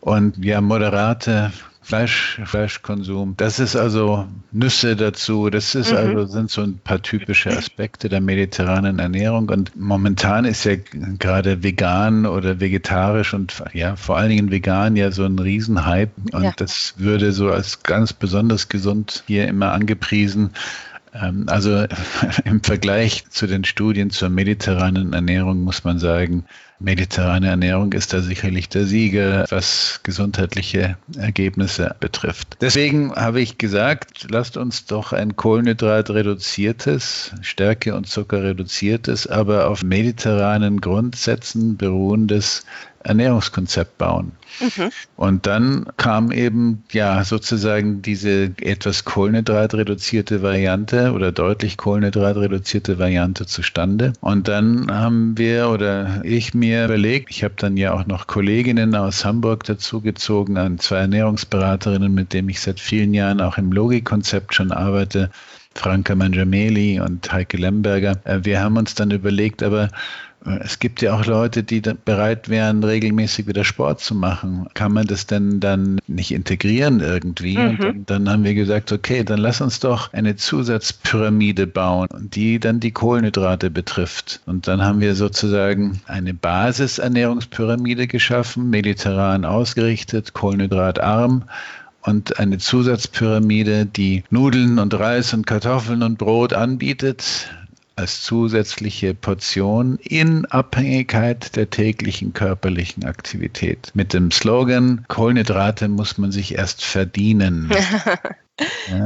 und 0.00 0.42
ja, 0.44 0.60
moderate 0.60 1.52
Fleisch, 1.90 2.40
Fleischkonsum. 2.44 3.34
Das 3.36 3.58
ist 3.58 3.74
also 3.74 4.28
Nüsse 4.52 4.94
dazu. 4.94 5.50
Das 5.50 5.74
ist 5.74 5.90
mhm. 5.90 5.96
also, 5.96 6.26
sind 6.26 6.48
so 6.48 6.62
ein 6.62 6.78
paar 6.78 7.02
typische 7.02 7.50
Aspekte 7.50 8.08
der 8.08 8.20
mediterranen 8.20 9.00
Ernährung. 9.00 9.48
Und 9.48 9.74
momentan 9.74 10.44
ist 10.44 10.62
ja 10.62 10.76
gerade 11.18 11.64
vegan 11.64 12.26
oder 12.26 12.60
vegetarisch 12.60 13.34
und 13.34 13.60
ja, 13.72 13.96
vor 13.96 14.16
allen 14.18 14.30
Dingen 14.30 14.50
vegan 14.52 14.94
ja 14.94 15.10
so 15.10 15.24
ein 15.24 15.40
Riesenhype. 15.40 16.12
Und 16.32 16.44
ja. 16.44 16.52
das 16.54 16.94
würde 16.98 17.32
so 17.32 17.50
als 17.50 17.82
ganz 17.82 18.12
besonders 18.12 18.68
gesund 18.68 19.24
hier 19.26 19.48
immer 19.48 19.72
angepriesen. 19.72 20.50
Ähm, 21.12 21.46
also 21.48 21.86
im 22.44 22.62
Vergleich 22.62 23.28
zu 23.30 23.48
den 23.48 23.64
Studien 23.64 24.10
zur 24.10 24.28
mediterranen 24.28 25.12
Ernährung 25.12 25.64
muss 25.64 25.82
man 25.82 25.98
sagen, 25.98 26.44
mediterrane 26.80 27.48
Ernährung 27.48 27.92
ist 27.92 28.12
da 28.12 28.20
sicherlich 28.20 28.68
der 28.68 28.86
Sieger, 28.86 29.44
was 29.50 30.00
gesundheitliche 30.02 30.96
Ergebnisse 31.16 31.94
betrifft. 32.00 32.56
Deswegen 32.60 33.12
habe 33.14 33.40
ich 33.40 33.58
gesagt, 33.58 34.26
lasst 34.30 34.56
uns 34.56 34.86
doch 34.86 35.12
ein 35.12 35.36
Kohlenhydrat-reduziertes, 35.36 37.32
Stärke- 37.42 37.94
und 37.94 38.08
Zucker 38.08 38.42
reduziertes, 38.42 39.26
aber 39.26 39.68
auf 39.68 39.82
mediterranen 39.82 40.80
Grundsätzen 40.80 41.76
beruhendes 41.76 42.64
Ernährungskonzept 43.02 43.96
bauen. 43.98 44.32
Mhm. 44.60 44.90
Und 45.16 45.46
dann 45.46 45.86
kam 45.96 46.32
eben 46.32 46.84
ja 46.92 47.24
sozusagen 47.24 48.02
diese 48.02 48.52
etwas 48.60 49.04
kohlenhydratreduzierte 49.04 50.42
Variante 50.42 51.12
oder 51.12 51.32
deutlich 51.32 51.78
kohlenhydratreduzierte 51.78 52.98
Variante 52.98 53.46
zustande. 53.46 54.12
Und 54.20 54.48
dann 54.48 54.92
haben 54.92 55.38
wir 55.38 55.70
oder 55.70 56.20
ich 56.24 56.52
mir 56.52 56.69
überlegt, 56.70 57.30
ich 57.30 57.44
habe 57.44 57.54
dann 57.56 57.76
ja 57.76 57.92
auch 57.92 58.06
noch 58.06 58.26
Kolleginnen 58.26 58.94
aus 58.94 59.24
Hamburg 59.24 59.64
dazu 59.64 60.00
gezogen, 60.00 60.56
an 60.56 60.78
zwei 60.78 60.98
Ernährungsberaterinnen, 60.98 62.12
mit 62.12 62.32
denen 62.32 62.48
ich 62.48 62.60
seit 62.60 62.80
vielen 62.80 63.14
Jahren 63.14 63.40
auch 63.40 63.58
im 63.58 63.72
Logikkonzept 63.72 64.54
schon 64.54 64.72
arbeite. 64.72 65.30
Franka 65.74 66.14
Mangiameli 66.14 67.00
und 67.00 67.32
Heike 67.32 67.56
Lemberger. 67.56 68.20
Äh, 68.24 68.40
wir 68.42 68.60
haben 68.60 68.76
uns 68.76 68.94
dann 68.94 69.10
überlegt, 69.10 69.62
aber 69.62 69.88
es 70.62 70.78
gibt 70.78 71.02
ja 71.02 71.14
auch 71.14 71.26
Leute, 71.26 71.62
die 71.62 71.80
bereit 71.80 72.48
wären, 72.48 72.82
regelmäßig 72.82 73.46
wieder 73.46 73.64
Sport 73.64 74.00
zu 74.00 74.14
machen. 74.14 74.66
Kann 74.72 74.92
man 74.92 75.06
das 75.06 75.26
denn 75.26 75.60
dann 75.60 76.00
nicht 76.06 76.32
integrieren 76.32 77.00
irgendwie? 77.00 77.58
Mhm. 77.58 77.68
Und 77.68 77.80
dann, 77.80 78.24
dann, 78.24 78.30
haben 78.30 78.44
wir 78.44 78.54
gesagt, 78.54 78.90
okay, 78.90 79.22
dann 79.22 79.38
lass 79.38 79.60
uns 79.60 79.80
doch 79.80 80.12
eine 80.14 80.36
Zusatzpyramide 80.36 81.66
bauen, 81.66 82.08
die 82.12 82.58
dann 82.58 82.80
die 82.80 82.92
Kohlenhydrate 82.92 83.70
betrifft. 83.70 84.40
Und 84.46 84.66
dann 84.66 84.82
haben 84.82 85.00
wir 85.00 85.14
sozusagen 85.14 86.00
eine 86.06 86.32
Basisernährungspyramide 86.32 88.06
geschaffen, 88.06 88.70
mediterran 88.70 89.44
ausgerichtet, 89.44 90.32
kohlenhydratarm 90.32 91.44
und 92.02 92.38
eine 92.38 92.56
Zusatzpyramide, 92.56 93.84
die 93.84 94.24
Nudeln 94.30 94.78
und 94.78 94.94
Reis 94.94 95.34
und 95.34 95.46
Kartoffeln 95.46 96.02
und 96.02 96.16
Brot 96.16 96.54
anbietet, 96.54 97.50
als 98.00 98.22
zusätzliche 98.22 99.14
Portion 99.14 99.98
in 100.02 100.46
Abhängigkeit 100.46 101.54
der 101.56 101.70
täglichen 101.70 102.32
körperlichen 102.32 103.04
Aktivität. 103.04 103.90
Mit 103.94 104.12
dem 104.12 104.30
Slogan, 104.30 105.04
Kohlenhydrate 105.08 105.88
muss 105.88 106.18
man 106.18 106.32
sich 106.32 106.54
erst 106.54 106.84
verdienen. 106.84 107.70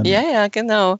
Ja, 0.05 0.23
ja, 0.23 0.49
genau. 0.49 0.97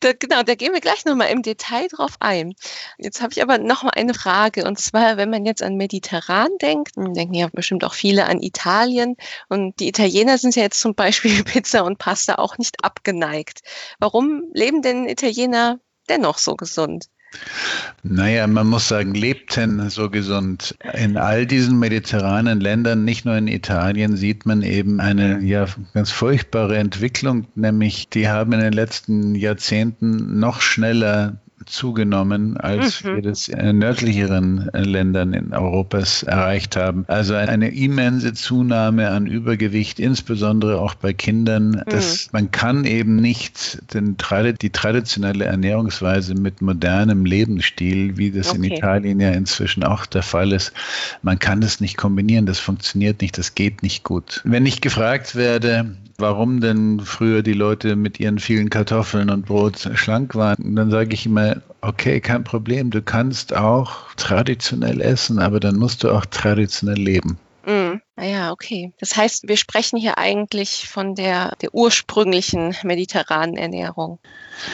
Da, 0.00 0.12
genau, 0.12 0.42
da 0.42 0.54
gehen 0.54 0.72
wir 0.72 0.80
gleich 0.80 1.04
nochmal 1.04 1.28
im 1.30 1.42
Detail 1.42 1.88
drauf 1.88 2.16
ein. 2.20 2.54
Jetzt 2.98 3.20
habe 3.20 3.32
ich 3.32 3.42
aber 3.42 3.58
nochmal 3.58 3.92
eine 3.96 4.14
Frage. 4.14 4.64
Und 4.64 4.78
zwar, 4.78 5.16
wenn 5.16 5.30
man 5.30 5.44
jetzt 5.44 5.62
an 5.62 5.76
Mediterran 5.76 6.48
denkt, 6.60 6.96
denken 6.96 7.34
ja 7.34 7.48
bestimmt 7.52 7.84
auch 7.84 7.94
viele 7.94 8.26
an 8.26 8.40
Italien. 8.40 9.16
Und 9.48 9.78
die 9.80 9.88
Italiener 9.88 10.38
sind 10.38 10.56
ja 10.56 10.62
jetzt 10.62 10.80
zum 10.80 10.94
Beispiel 10.94 11.44
Pizza 11.44 11.84
und 11.84 11.98
Pasta 11.98 12.36
auch 12.36 12.58
nicht 12.58 12.82
abgeneigt. 12.84 13.60
Warum 13.98 14.44
leben 14.52 14.82
denn 14.82 15.06
Italiener 15.08 15.78
dennoch 16.08 16.38
so 16.38 16.56
gesund? 16.56 17.06
Naja, 18.02 18.46
man 18.46 18.66
muss 18.66 18.88
sagen, 18.88 19.14
lebten 19.14 19.88
so 19.88 20.10
gesund. 20.10 20.76
In 20.92 21.16
all 21.16 21.46
diesen 21.46 21.78
mediterranen 21.78 22.60
Ländern, 22.60 23.04
nicht 23.04 23.24
nur 23.24 23.36
in 23.36 23.46
Italien, 23.46 24.16
sieht 24.16 24.44
man 24.44 24.62
eben 24.62 25.00
eine 25.00 25.40
ja 25.40 25.66
ganz 25.94 26.10
furchtbare 26.10 26.76
Entwicklung, 26.78 27.46
nämlich 27.54 28.08
die 28.08 28.28
haben 28.28 28.52
in 28.52 28.60
den 28.60 28.72
letzten 28.72 29.34
Jahrzehnten 29.34 30.40
noch 30.40 30.60
schneller 30.60 31.40
zugenommen, 31.66 32.56
als 32.56 33.04
mhm. 33.04 33.16
wir 33.16 33.22
das 33.22 33.48
in 33.48 33.78
nördlicheren 33.78 34.68
äh, 34.72 34.82
Ländern 34.82 35.34
in 35.34 35.52
Europas 35.52 36.22
erreicht 36.22 36.76
haben. 36.76 37.04
Also 37.08 37.34
eine 37.34 37.74
immense 37.74 38.32
Zunahme 38.34 39.10
an 39.10 39.26
Übergewicht, 39.26 39.98
insbesondere 39.98 40.80
auch 40.80 40.94
bei 40.94 41.12
Kindern. 41.12 41.70
Mhm. 41.70 41.82
Das, 41.86 42.28
man 42.32 42.50
kann 42.50 42.84
eben 42.84 43.16
nicht 43.16 43.82
den, 43.94 44.16
die 44.60 44.70
traditionelle 44.70 45.44
Ernährungsweise 45.44 46.34
mit 46.34 46.62
modernem 46.62 47.24
Lebensstil, 47.24 48.16
wie 48.16 48.30
das 48.30 48.50
okay. 48.50 48.56
in 48.58 48.64
Italien 48.64 49.20
ja 49.20 49.30
inzwischen 49.30 49.84
auch 49.84 50.06
der 50.06 50.22
Fall 50.22 50.52
ist, 50.52 50.72
man 51.22 51.38
kann 51.38 51.60
das 51.60 51.80
nicht 51.80 51.96
kombinieren. 51.96 52.46
Das 52.46 52.58
funktioniert 52.58 53.20
nicht, 53.20 53.38
das 53.38 53.54
geht 53.54 53.82
nicht 53.82 54.04
gut. 54.04 54.40
Wenn 54.44 54.66
ich 54.66 54.80
gefragt 54.80 55.34
werde, 55.34 55.96
warum 56.22 56.60
denn 56.60 57.00
früher 57.00 57.42
die 57.42 57.52
Leute 57.52 57.96
mit 57.96 58.18
ihren 58.18 58.38
vielen 58.38 58.70
Kartoffeln 58.70 59.28
und 59.28 59.44
Brot 59.44 59.90
schlank 59.94 60.34
waren, 60.34 60.74
dann 60.74 60.90
sage 60.90 61.12
ich 61.12 61.26
immer, 61.26 61.56
okay, 61.82 62.20
kein 62.20 62.44
Problem, 62.44 62.90
du 62.90 63.02
kannst 63.02 63.54
auch 63.54 64.14
traditionell 64.16 65.02
essen, 65.02 65.38
aber 65.38 65.60
dann 65.60 65.76
musst 65.76 66.04
du 66.04 66.10
auch 66.10 66.24
traditionell 66.24 66.98
leben. 66.98 67.38
Mm. 67.64 68.00
Ja, 68.20 68.52
okay. 68.52 68.92
Das 68.98 69.16
heißt, 69.16 69.48
wir 69.48 69.56
sprechen 69.56 69.98
hier 69.98 70.18
eigentlich 70.18 70.88
von 70.88 71.14
der, 71.14 71.56
der 71.60 71.74
ursprünglichen 71.74 72.74
mediterranen 72.82 73.56
Ernährung, 73.56 74.18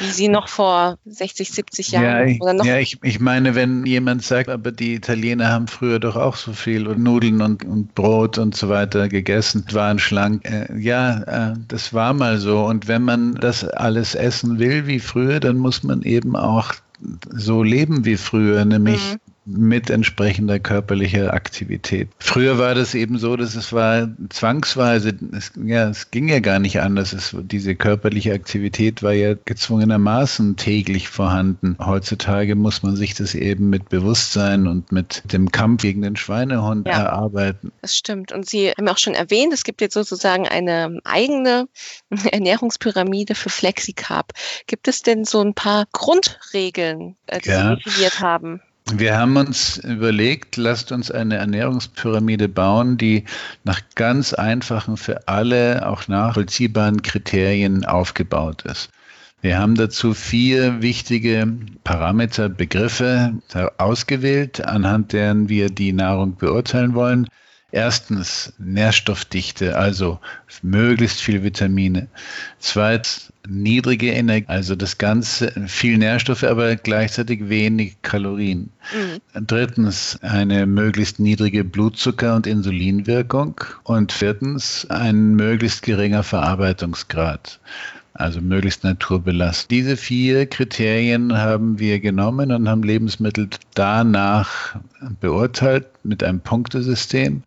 wie 0.00 0.10
sie 0.10 0.28
noch 0.28 0.48
vor 0.48 0.98
60, 1.06 1.50
70 1.50 1.90
Jahren 1.92 2.04
ja, 2.04 2.24
ich, 2.24 2.40
oder 2.40 2.54
noch. 2.54 2.64
Ja, 2.64 2.78
ich, 2.78 2.98
ich 3.02 3.20
meine, 3.20 3.54
wenn 3.54 3.86
jemand 3.86 4.22
sagt, 4.24 4.48
aber 4.48 4.72
die 4.72 4.94
Italiener 4.94 5.48
haben 5.48 5.68
früher 5.68 5.98
doch 5.98 6.16
auch 6.16 6.36
so 6.36 6.52
viel 6.52 6.86
und 6.88 7.02
Nudeln 7.02 7.40
und, 7.42 7.64
und 7.64 7.94
Brot 7.94 8.38
und 8.38 8.56
so 8.56 8.68
weiter 8.68 9.08
gegessen, 9.08 9.64
waren 9.72 9.98
schlank. 9.98 10.44
Äh, 10.44 10.66
ja, 10.78 11.52
äh, 11.52 11.54
das 11.68 11.94
war 11.94 12.14
mal 12.14 12.38
so. 12.38 12.64
Und 12.64 12.88
wenn 12.88 13.02
man 13.02 13.34
das 13.34 13.64
alles 13.64 14.14
essen 14.14 14.58
will 14.58 14.86
wie 14.86 15.00
früher, 15.00 15.40
dann 15.40 15.58
muss 15.58 15.82
man 15.82 16.02
eben 16.02 16.36
auch 16.36 16.74
so 17.30 17.62
leben 17.62 18.04
wie 18.04 18.16
früher, 18.16 18.64
nämlich 18.64 19.12
mhm 19.12 19.27
mit 19.48 19.88
entsprechender 19.88 20.58
körperlicher 20.58 21.32
Aktivität. 21.32 22.08
Früher 22.18 22.58
war 22.58 22.74
das 22.74 22.94
eben 22.94 23.18
so, 23.18 23.36
dass 23.36 23.54
es 23.54 23.72
war 23.72 24.08
zwangsweise, 24.28 25.14
es, 25.32 25.52
ja, 25.64 25.88
es 25.88 26.10
ging 26.10 26.28
ja 26.28 26.40
gar 26.40 26.58
nicht 26.58 26.80
anders. 26.80 27.12
Es, 27.12 27.34
diese 27.40 27.74
körperliche 27.74 28.34
Aktivität 28.34 29.02
war 29.02 29.12
ja 29.12 29.34
gezwungenermaßen 29.34 30.56
täglich 30.56 31.08
vorhanden. 31.08 31.76
Heutzutage 31.78 32.54
muss 32.56 32.82
man 32.82 32.96
sich 32.96 33.14
das 33.14 33.34
eben 33.34 33.70
mit 33.70 33.88
Bewusstsein 33.88 34.66
und 34.66 34.92
mit 34.92 35.22
dem 35.32 35.50
Kampf 35.50 35.82
gegen 35.82 36.02
den 36.02 36.16
Schweinehund 36.16 36.86
ja, 36.86 37.04
erarbeiten. 37.04 37.72
Das 37.80 37.96
stimmt. 37.96 38.32
Und 38.32 38.46
Sie 38.48 38.70
haben 38.70 38.88
auch 38.88 38.98
schon 38.98 39.14
erwähnt, 39.14 39.52
es 39.52 39.64
gibt 39.64 39.80
jetzt 39.80 39.94
sozusagen 39.94 40.46
eine 40.46 40.98
eigene 41.04 41.68
Ernährungspyramide 42.32 43.34
für 43.34 43.50
Flexicarb. 43.50 44.32
Gibt 44.66 44.88
es 44.88 45.02
denn 45.02 45.24
so 45.24 45.40
ein 45.40 45.54
paar 45.54 45.86
Grundregeln, 45.92 47.16
äh, 47.26 47.40
die 47.40 47.48
ja. 47.48 47.76
Sie 47.76 47.84
definiert 47.84 48.20
haben? 48.20 48.60
Wir 48.94 49.18
haben 49.18 49.36
uns 49.36 49.76
überlegt, 49.76 50.56
lasst 50.56 50.92
uns 50.92 51.10
eine 51.10 51.36
Ernährungspyramide 51.36 52.48
bauen, 52.48 52.96
die 52.96 53.24
nach 53.64 53.80
ganz 53.94 54.32
einfachen, 54.32 54.96
für 54.96 55.28
alle 55.28 55.86
auch 55.86 56.08
nachvollziehbaren 56.08 57.02
Kriterien 57.02 57.84
aufgebaut 57.84 58.62
ist. 58.62 58.88
Wir 59.42 59.58
haben 59.58 59.74
dazu 59.74 60.14
vier 60.14 60.80
wichtige 60.80 61.46
Parameter, 61.84 62.48
Begriffe 62.48 63.34
ausgewählt, 63.76 64.64
anhand 64.64 65.12
deren 65.12 65.48
wir 65.48 65.68
die 65.68 65.92
Nahrung 65.92 66.36
beurteilen 66.36 66.94
wollen. 66.94 67.28
Erstens 67.70 68.54
Nährstoffdichte, 68.58 69.76
also 69.76 70.18
möglichst 70.62 71.20
viel 71.20 71.42
Vitamine. 71.42 72.08
Zweitens 72.58 73.32
niedrige 73.48 74.12
Energie, 74.12 74.48
also 74.48 74.76
das 74.76 74.98
Ganze 74.98 75.52
viel 75.66 75.98
Nährstoffe, 75.98 76.44
aber 76.44 76.76
gleichzeitig 76.76 77.48
wenig 77.48 78.02
Kalorien. 78.02 78.70
Mhm. 78.92 79.46
Drittens 79.46 80.18
eine 80.22 80.66
möglichst 80.66 81.18
niedrige 81.18 81.64
Blutzucker- 81.64 82.36
und 82.36 82.46
Insulinwirkung. 82.46 83.60
Und 83.84 84.12
viertens 84.12 84.86
ein 84.90 85.34
möglichst 85.34 85.82
geringer 85.82 86.22
Verarbeitungsgrad 86.22 87.60
also 88.18 88.40
möglichst 88.40 88.82
naturbelassen. 88.82 89.68
Diese 89.70 89.96
vier 89.96 90.46
Kriterien 90.46 91.36
haben 91.36 91.78
wir 91.78 92.00
genommen 92.00 92.50
und 92.50 92.68
haben 92.68 92.82
Lebensmittel 92.82 93.48
danach 93.74 94.76
beurteilt 95.20 95.86
mit 96.02 96.24
einem 96.24 96.40
Punktesystem. 96.40 97.44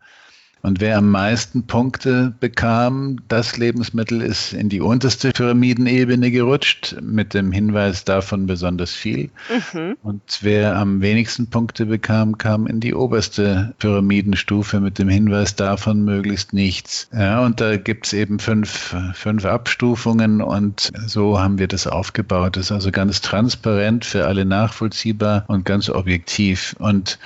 Und 0.62 0.80
wer 0.80 0.98
am 0.98 1.10
meisten 1.10 1.65
Punkte 1.65 2.34
bekam, 2.39 3.18
das 3.27 3.58
Lebensmittel 3.58 4.22
ist 4.22 4.53
in 4.53 4.70
die 4.70 4.82
unterste 4.82 5.32
Pyramidenebene 5.32 6.30
gerutscht, 6.30 6.96
mit 7.01 7.34
dem 7.34 7.51
Hinweis 7.51 8.06
davon 8.06 8.46
besonders 8.46 8.91
viel. 8.91 9.32
Mhm. 9.50 9.98
Und 10.03 10.22
wer 10.41 10.75
am 10.75 11.01
wenigsten 11.01 11.50
Punkte 11.50 11.88
bekam, 11.88 12.38
kam 12.38 12.68
in 12.68 12.80
die 12.80 12.94
oberste 12.94 13.74
Pyramidenstufe 13.80 14.80
mit 14.80 15.00
dem 15.00 15.10
Hinweis 15.10 15.56
davon 15.56 16.03
möglichst 16.06 16.53
nichts. 16.53 17.10
Ja, 17.12 17.44
und 17.44 17.60
da 17.60 17.77
gibt 17.77 18.06
es 18.06 18.13
eben 18.13 18.39
fünf, 18.39 18.96
fünf 19.13 19.46
Abstufungen 19.46 20.41
und 20.41 20.91
so 21.08 21.39
haben 21.39 21.58
wir 21.58 21.68
das 21.68 21.88
aufgebaut. 21.88 22.56
Das 22.56 22.65
ist 22.65 22.72
also 22.72 22.91
ganz 22.91 23.22
transparent 23.22 24.06
für 24.06 24.27
alle 24.27 24.46
nachvollziehbar 24.46 25.46
und 25.48 25.65
ganz 25.65 25.89
objektiv. 25.89 26.75
Und 26.77 27.18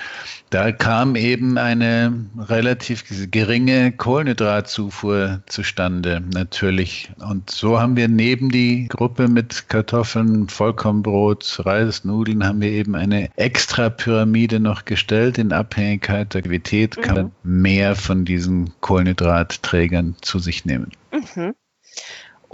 da 0.50 0.70
kam 0.72 1.16
eben 1.16 1.58
eine 1.58 2.26
relativ 2.38 3.04
geringe 3.30 3.92
Kohlenhydratzufuhr 3.92 5.42
zustande, 5.46 6.22
natürlich. 6.32 7.10
Und 7.18 7.50
so 7.50 7.80
haben 7.80 7.96
wir 7.96 8.08
neben 8.08 8.50
die 8.50 8.86
Gruppe 8.88 9.28
mit 9.28 9.68
Kartoffeln, 9.68 10.48
Vollkornbrot, 10.48 11.62
Reis, 11.64 12.04
Nudeln, 12.04 12.46
haben 12.46 12.60
wir 12.60 12.70
eben 12.70 12.94
eine 12.94 13.28
extra 13.36 13.90
Pyramide 13.90 14.60
noch 14.60 14.84
gestellt. 14.84 15.38
In 15.38 15.52
Abhängigkeit 15.52 16.32
der 16.34 16.40
Aktivität 16.40 16.96
kann 17.02 17.14
man 17.14 17.32
mhm. 17.42 17.60
mehr 17.62 17.96
von 17.96 18.24
diesen 18.24 18.72
Kohlenhydratträgern 18.80 20.14
zu 20.20 20.38
sich 20.38 20.64
nehmen. 20.64 20.92
Mhm. 21.12 21.54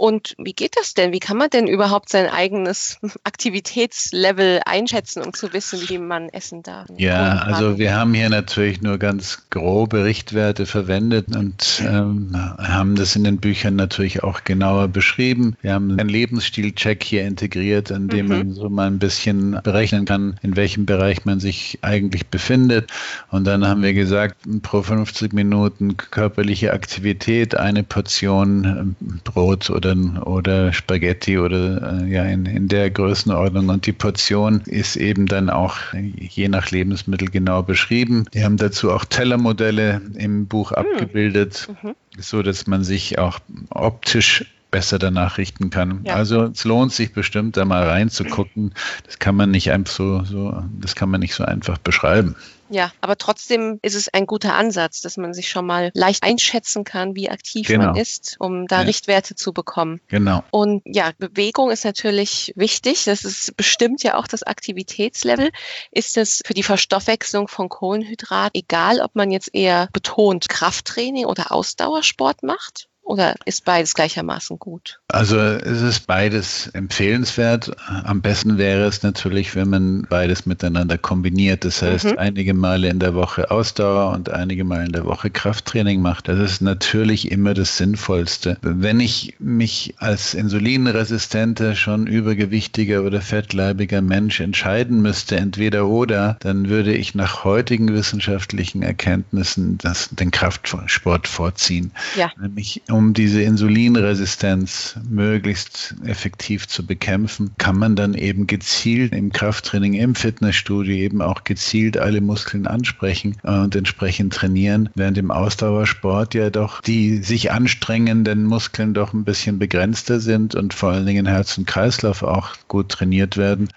Und 0.03 0.35
wie 0.37 0.51
geht 0.51 0.75
das 0.75 0.95
denn? 0.95 1.13
Wie 1.13 1.21
kann 1.21 1.37
man 1.37 1.49
denn 1.49 1.65
überhaupt 1.65 2.09
sein 2.09 2.27
eigenes 2.27 2.99
Aktivitätslevel 3.23 4.59
einschätzen, 4.65 5.23
um 5.23 5.33
zu 5.33 5.53
wissen, 5.53 5.79
wie 5.87 5.97
man 5.97 6.27
essen 6.27 6.61
darf? 6.61 6.89
Ja, 6.97 7.37
also 7.37 7.77
wir 7.77 7.95
haben 7.95 8.13
hier 8.13 8.29
natürlich 8.29 8.81
nur 8.81 8.97
ganz 8.97 9.43
grobe 9.49 10.03
Richtwerte 10.03 10.65
verwendet 10.65 11.33
und 11.33 11.81
ähm, 11.87 12.31
haben 12.33 12.95
das 12.95 13.15
in 13.15 13.23
den 13.23 13.37
Büchern 13.37 13.77
natürlich 13.77 14.23
auch 14.23 14.43
genauer 14.43 14.89
beschrieben. 14.89 15.55
Wir 15.61 15.71
haben 15.71 15.97
einen 15.97 16.09
Lebensstil-Check 16.09 17.01
hier 17.01 17.25
integriert, 17.25 17.89
in 17.89 18.09
dem 18.09 18.25
mhm. 18.25 18.31
man 18.37 18.51
so 18.51 18.69
mal 18.69 18.87
ein 18.87 18.99
bisschen 18.99 19.57
berechnen 19.63 20.03
kann, 20.03 20.37
in 20.41 20.57
welchem 20.57 20.85
Bereich 20.85 21.23
man 21.23 21.39
sich 21.39 21.79
eigentlich 21.81 22.27
befindet. 22.27 22.91
Und 23.31 23.45
dann 23.45 23.65
haben 23.65 23.83
wir 23.83 23.93
gesagt, 23.93 24.35
pro 24.63 24.81
50 24.81 25.31
Minuten 25.31 25.95
körperliche 25.95 26.73
Aktivität, 26.73 27.55
eine 27.55 27.83
Portion 27.83 28.65
ähm, 28.99 29.21
Brot 29.23 29.69
oder 29.69 29.92
Nudeln 29.95 30.17
oder 30.17 30.73
Spaghetti 30.73 31.37
oder 31.37 32.01
äh, 32.01 32.11
ja 32.11 32.23
in, 32.25 32.45
in 32.45 32.67
der 32.67 32.89
Größenordnung. 32.89 33.69
Und 33.69 33.85
die 33.85 33.93
Portion 33.93 34.61
ist 34.61 34.95
eben 34.95 35.25
dann 35.25 35.49
auch 35.49 35.77
je 35.93 36.47
nach 36.47 36.71
Lebensmittel 36.71 37.29
genau 37.29 37.63
beschrieben. 37.63 38.25
Wir 38.31 38.45
haben 38.45 38.57
dazu 38.57 38.91
auch 38.91 39.05
Tellermodelle 39.05 40.01
im 40.15 40.47
Buch 40.47 40.71
hm. 40.71 40.77
abgebildet, 40.77 41.69
mhm. 41.81 41.95
so 42.17 42.41
dass 42.41 42.67
man 42.67 42.83
sich 42.83 43.19
auch 43.19 43.39
optisch 43.69 44.45
besser 44.71 44.97
danach 44.97 45.37
richten 45.37 45.69
kann. 45.69 46.01
Ja. 46.03 46.15
Also 46.15 46.45
es 46.45 46.63
lohnt 46.63 46.91
sich 46.91 47.13
bestimmt, 47.13 47.57
da 47.57 47.65
mal 47.65 47.83
reinzugucken. 47.87 48.73
Das 49.05 49.19
kann 49.19 49.35
man 49.35 49.51
nicht 49.51 49.71
einfach 49.71 49.93
so, 49.93 50.23
so, 50.23 50.63
das 50.79 50.95
kann 50.95 51.09
man 51.09 51.19
nicht 51.19 51.35
so 51.35 51.43
einfach 51.43 51.77
beschreiben. 51.77 52.35
Ja, 52.73 52.91
aber 53.01 53.19
trotzdem 53.19 53.77
ist 53.83 53.93
es 53.93 54.11
ein 54.11 54.25
guter 54.25 54.55
Ansatz, 54.55 55.01
dass 55.01 55.17
man 55.17 55.35
sich 55.35 55.47
schon 55.47 55.67
mal 55.67 55.91
leicht 55.93 56.23
einschätzen 56.23 56.83
kann, 56.83 57.15
wie 57.15 57.29
aktiv 57.29 57.67
genau. 57.67 57.85
man 57.85 57.95
ist, 57.95 58.35
um 58.39 58.65
da 58.65 58.79
ja. 58.79 58.87
Richtwerte 58.87 59.35
zu 59.35 59.53
bekommen. 59.53 60.01
Genau. 60.07 60.43
Und 60.49 60.81
ja, 60.85 61.11
Bewegung 61.19 61.69
ist 61.69 61.85
natürlich 61.85 62.51
wichtig. 62.55 63.03
Das 63.05 63.25
ist 63.25 63.55
bestimmt 63.57 64.01
ja 64.01 64.17
auch 64.17 64.27
das 64.27 64.41
Aktivitätslevel. 64.41 65.51
Ist 65.91 66.17
es 66.17 66.41
für 66.43 66.55
die 66.55 66.63
Verstoffwechslung 66.63 67.47
von 67.47 67.69
Kohlenhydrat 67.69 68.51
egal, 68.55 69.01
ob 69.01 69.13
man 69.13 69.29
jetzt 69.29 69.53
eher 69.53 69.87
betont 69.93 70.49
Krafttraining 70.49 71.25
oder 71.25 71.51
Ausdauersport 71.51 72.41
macht? 72.41 72.89
Oder 73.03 73.35
ist 73.45 73.65
beides 73.65 73.93
gleichermaßen 73.93 74.57
gut? 74.57 75.01
Also 75.09 75.37
es 75.37 75.81
ist 75.81 76.07
beides 76.07 76.67
empfehlenswert. 76.67 77.71
Am 77.85 78.21
besten 78.21 78.57
wäre 78.57 78.85
es 78.85 79.03
natürlich, 79.03 79.55
wenn 79.55 79.69
man 79.69 80.07
beides 80.09 80.45
miteinander 80.45 80.97
kombiniert. 80.97 81.65
Das 81.65 81.81
heißt, 81.81 82.05
mhm. 82.05 82.17
einige 82.17 82.53
Male 82.53 82.87
in 82.87 82.99
der 82.99 83.13
Woche 83.13 83.51
Ausdauer 83.51 84.13
und 84.13 84.29
einige 84.29 84.63
Male 84.63 84.85
in 84.85 84.93
der 84.93 85.05
Woche 85.05 85.29
Krafttraining 85.29 86.01
macht. 86.01 86.29
Das 86.29 86.39
ist 86.39 86.61
natürlich 86.61 87.29
immer 87.29 87.53
das 87.53 87.75
Sinnvollste. 87.75 88.57
Wenn 88.61 89.01
ich 89.01 89.35
mich 89.37 89.95
als 89.97 90.33
insulinresistenter, 90.33 91.75
schon 91.75 92.07
übergewichtiger 92.07 93.03
oder 93.03 93.21
fettleibiger 93.21 94.01
Mensch 94.01 94.39
entscheiden 94.39 95.01
müsste, 95.01 95.35
entweder 95.35 95.87
oder, 95.87 96.37
dann 96.39 96.69
würde 96.69 96.95
ich 96.95 97.15
nach 97.15 97.43
heutigen 97.43 97.93
wissenschaftlichen 97.93 98.81
Erkenntnissen 98.81 99.77
das, 99.77 100.09
den 100.09 100.31
Kraftsport 100.31 101.27
vorziehen. 101.27 101.91
Ja. 102.15 102.31
Nämlich 102.39 102.81
um 102.93 103.13
diese 103.13 103.41
Insulinresistenz 103.41 104.99
möglichst 105.09 105.95
effektiv 106.05 106.67
zu 106.67 106.85
bekämpfen, 106.85 107.51
kann 107.57 107.77
man 107.77 107.95
dann 107.95 108.13
eben 108.13 108.45
gezielt 108.45 109.13
im 109.13 109.31
Krafttraining, 109.31 109.93
im 109.93 110.13
Fitnessstudio 110.13 110.95
eben 110.95 111.21
auch 111.21 111.43
gezielt 111.43 111.97
alle 111.97 112.21
Muskeln 112.21 112.67
ansprechen 112.67 113.37
und 113.41 113.75
entsprechend 113.75 114.33
trainieren, 114.33 114.89
während 114.93 115.17
im 115.17 115.31
Ausdauersport 115.31 116.35
ja 116.35 116.51
doch 116.51 116.81
die 116.81 117.17
sich 117.17 117.51
anstrengenden 117.51 118.45
Muskeln 118.45 118.93
doch 118.93 119.13
ein 119.13 119.23
bisschen 119.23 119.57
begrenzter 119.57 120.19
sind 120.19 120.53
und 120.53 120.73
vor 120.73 120.91
allen 120.91 121.07
Dingen 121.07 121.25
Herz 121.25 121.57
und 121.57 121.65
Kreislauf 121.65 122.21
auch 122.21 122.55
gut 122.67 122.89
trainiert 122.89 123.37
werden. 123.37 123.69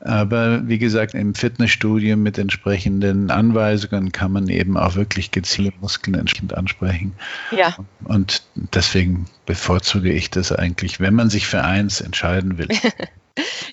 Aber 0.00 0.66
wie 0.68 0.78
gesagt, 0.78 1.14
im 1.14 1.34
Fitnessstudio 1.34 2.16
mit 2.16 2.38
entsprechenden 2.38 3.30
Anweisungen 3.30 4.12
kann 4.12 4.30
man 4.30 4.48
eben 4.48 4.76
auch 4.76 4.94
wirklich 4.94 5.32
gezielte 5.32 5.76
Muskeln 5.80 6.14
entsprechend 6.14 6.54
ansprechen. 6.54 7.14
Ja. 7.50 7.76
Und 8.04 8.42
deswegen 8.54 9.26
bevorzuge 9.44 10.12
ich 10.12 10.30
das 10.30 10.52
eigentlich, 10.52 11.00
wenn 11.00 11.14
man 11.14 11.30
sich 11.30 11.46
für 11.46 11.64
eins 11.64 12.00
entscheiden 12.00 12.58
will. 12.58 12.68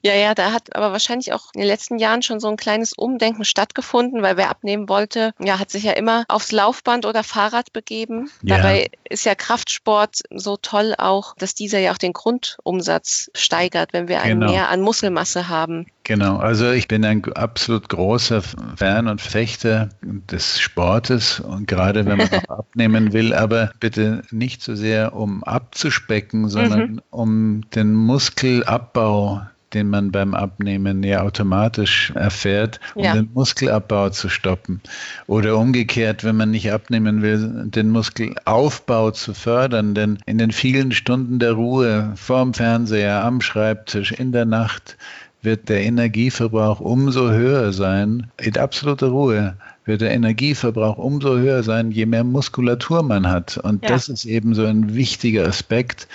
Ja, 0.06 0.14
ja, 0.14 0.36
da 0.36 0.52
hat 0.52 0.76
aber 0.76 0.92
wahrscheinlich 0.92 1.34
auch 1.34 1.46
in 1.56 1.62
den 1.62 1.68
letzten 1.68 1.98
Jahren 1.98 2.22
schon 2.22 2.40
so 2.40 2.48
ein 2.48 2.58
kleines 2.58 2.94
Umdenken 2.94 3.44
stattgefunden, 3.44 4.22
weil 4.22 4.38
wer 4.38 4.52
abnehmen 4.52 4.88
wollte, 4.88 5.32
ja, 5.40 5.58
hat 5.58 5.72
sich 5.72 5.82
ja 5.82 5.94
immer 5.94 6.26
aufs 6.28 6.52
Laufband 6.52 7.08
oder 7.08 7.24
Fahrrad 7.24 7.74
begeben. 7.74 8.30
Ja. 8.44 8.58
Dabei 8.58 8.92
ist 9.10 9.26
ja 9.26 9.34
Kraftsport 9.34 10.22
so 10.30 10.58
toll 10.58 10.94
auch, 10.96 11.34
dass 11.38 11.56
dieser 11.56 11.80
ja 11.80 11.92
auch 11.92 11.98
den 11.98 12.14
Grundumsatz 12.14 13.32
steigert, 13.34 13.94
wenn 13.94 14.08
wir 14.08 14.22
ein 14.22 14.40
genau. 14.40 14.52
mehr 14.52 14.70
an 14.70 14.82
Muskelmasse 14.82 15.50
haben. 15.50 15.88
Genau, 16.04 16.38
also 16.38 16.70
ich 16.70 16.88
bin 16.88 17.04
ein 17.04 17.24
absolut 17.34 17.90
großer 17.90 18.44
Fan 18.76 19.08
und 19.08 19.22
Fechter 19.22 19.90
des 20.04 20.60
Sportes 20.60 21.40
und 21.40 21.68
gerade 21.68 22.06
wenn 22.06 22.20
man 22.20 22.30
auch 22.48 22.60
abnehmen 22.60 23.12
will, 23.12 23.34
aber 23.34 23.72
bitte 23.80 24.22
nicht 24.30 24.62
so 24.62 24.76
sehr 24.76 25.16
um 25.16 25.44
abzuspecken, 25.44 26.48
sondern 26.48 26.92
mhm. 26.92 27.02
um 27.10 27.70
den 27.72 27.96
Muskelabbau 27.96 29.42
den 29.76 29.90
man 29.90 30.12
beim 30.12 30.34
Abnehmen 30.34 31.04
ja 31.04 31.22
automatisch 31.22 32.12
erfährt, 32.16 32.80
um 32.96 33.04
ja. 33.04 33.14
den 33.14 33.30
Muskelabbau 33.34 34.10
zu 34.10 34.30
stoppen. 34.30 34.82
Oder 35.28 35.58
umgekehrt, 35.58 36.24
wenn 36.24 36.38
man 36.38 36.52
nicht 36.52 36.72
abnehmen 36.72 37.22
will, 37.22 37.66
den 37.68 37.90
Muskelaufbau 37.90 39.12
zu 39.12 39.34
fördern. 39.34 39.94
Denn 39.94 40.18
in 40.26 40.38
den 40.38 40.52
vielen 40.52 40.92
Stunden 40.92 41.38
der 41.40 41.52
Ruhe 41.52 42.14
vorm 42.16 42.54
Fernseher, 42.54 43.24
am 43.24 43.42
Schreibtisch, 43.42 44.12
in 44.12 44.32
der 44.32 44.46
Nacht, 44.46 44.98
wird 45.42 45.70
der 45.70 45.84
Energieverbrauch 45.84 46.80
umso 46.80 47.30
höher 47.30 47.72
sein, 47.72 48.32
in 48.42 48.58
absoluter 48.58 49.08
Ruhe 49.08 49.56
wird 49.86 50.02
der 50.02 50.12
Energieverbrauch 50.12 50.98
umso 50.98 51.38
höher 51.38 51.64
sein, 51.64 51.92
je 51.92 52.06
mehr 52.06 52.24
Muskulatur 52.24 53.04
man 53.04 53.28
hat. 53.28 53.58
Und 53.58 53.84
ja. 53.84 53.90
das 53.90 54.10
ist 54.10 54.26
eben 54.26 54.56
so 54.56 54.66
ein 54.66 54.96
wichtiger 54.96 55.48
Aspekt, 55.48 56.08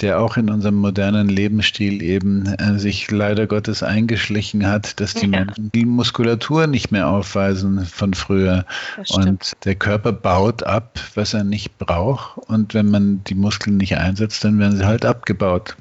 der 0.00 0.20
auch 0.20 0.36
in 0.36 0.50
unserem 0.50 0.74
modernen 0.74 1.28
Lebensstil 1.28 2.02
eben 2.02 2.46
äh, 2.46 2.78
sich 2.78 3.10
leider 3.10 3.46
Gottes 3.46 3.82
eingeschlichen 3.82 4.66
hat, 4.66 5.00
dass 5.00 5.14
die 5.14 5.26
ja. 5.26 5.44
Menschen 5.44 5.70
die 5.72 5.84
Muskulatur 5.84 6.66
nicht 6.66 6.90
mehr 6.90 7.08
aufweisen 7.08 7.86
von 7.86 8.12
früher. 8.14 8.66
Und 9.10 9.52
der 9.64 9.76
Körper 9.76 10.12
baut 10.12 10.64
ab, 10.64 10.98
was 11.14 11.32
er 11.32 11.44
nicht 11.44 11.78
braucht. 11.78 12.38
Und 12.48 12.74
wenn 12.74 12.90
man 12.90 13.22
die 13.24 13.34
Muskeln 13.34 13.76
nicht 13.76 13.96
einsetzt, 13.96 14.44
dann 14.44 14.58
werden 14.58 14.76
sie 14.76 14.84
halt 14.84 15.04
abgebaut 15.04 15.76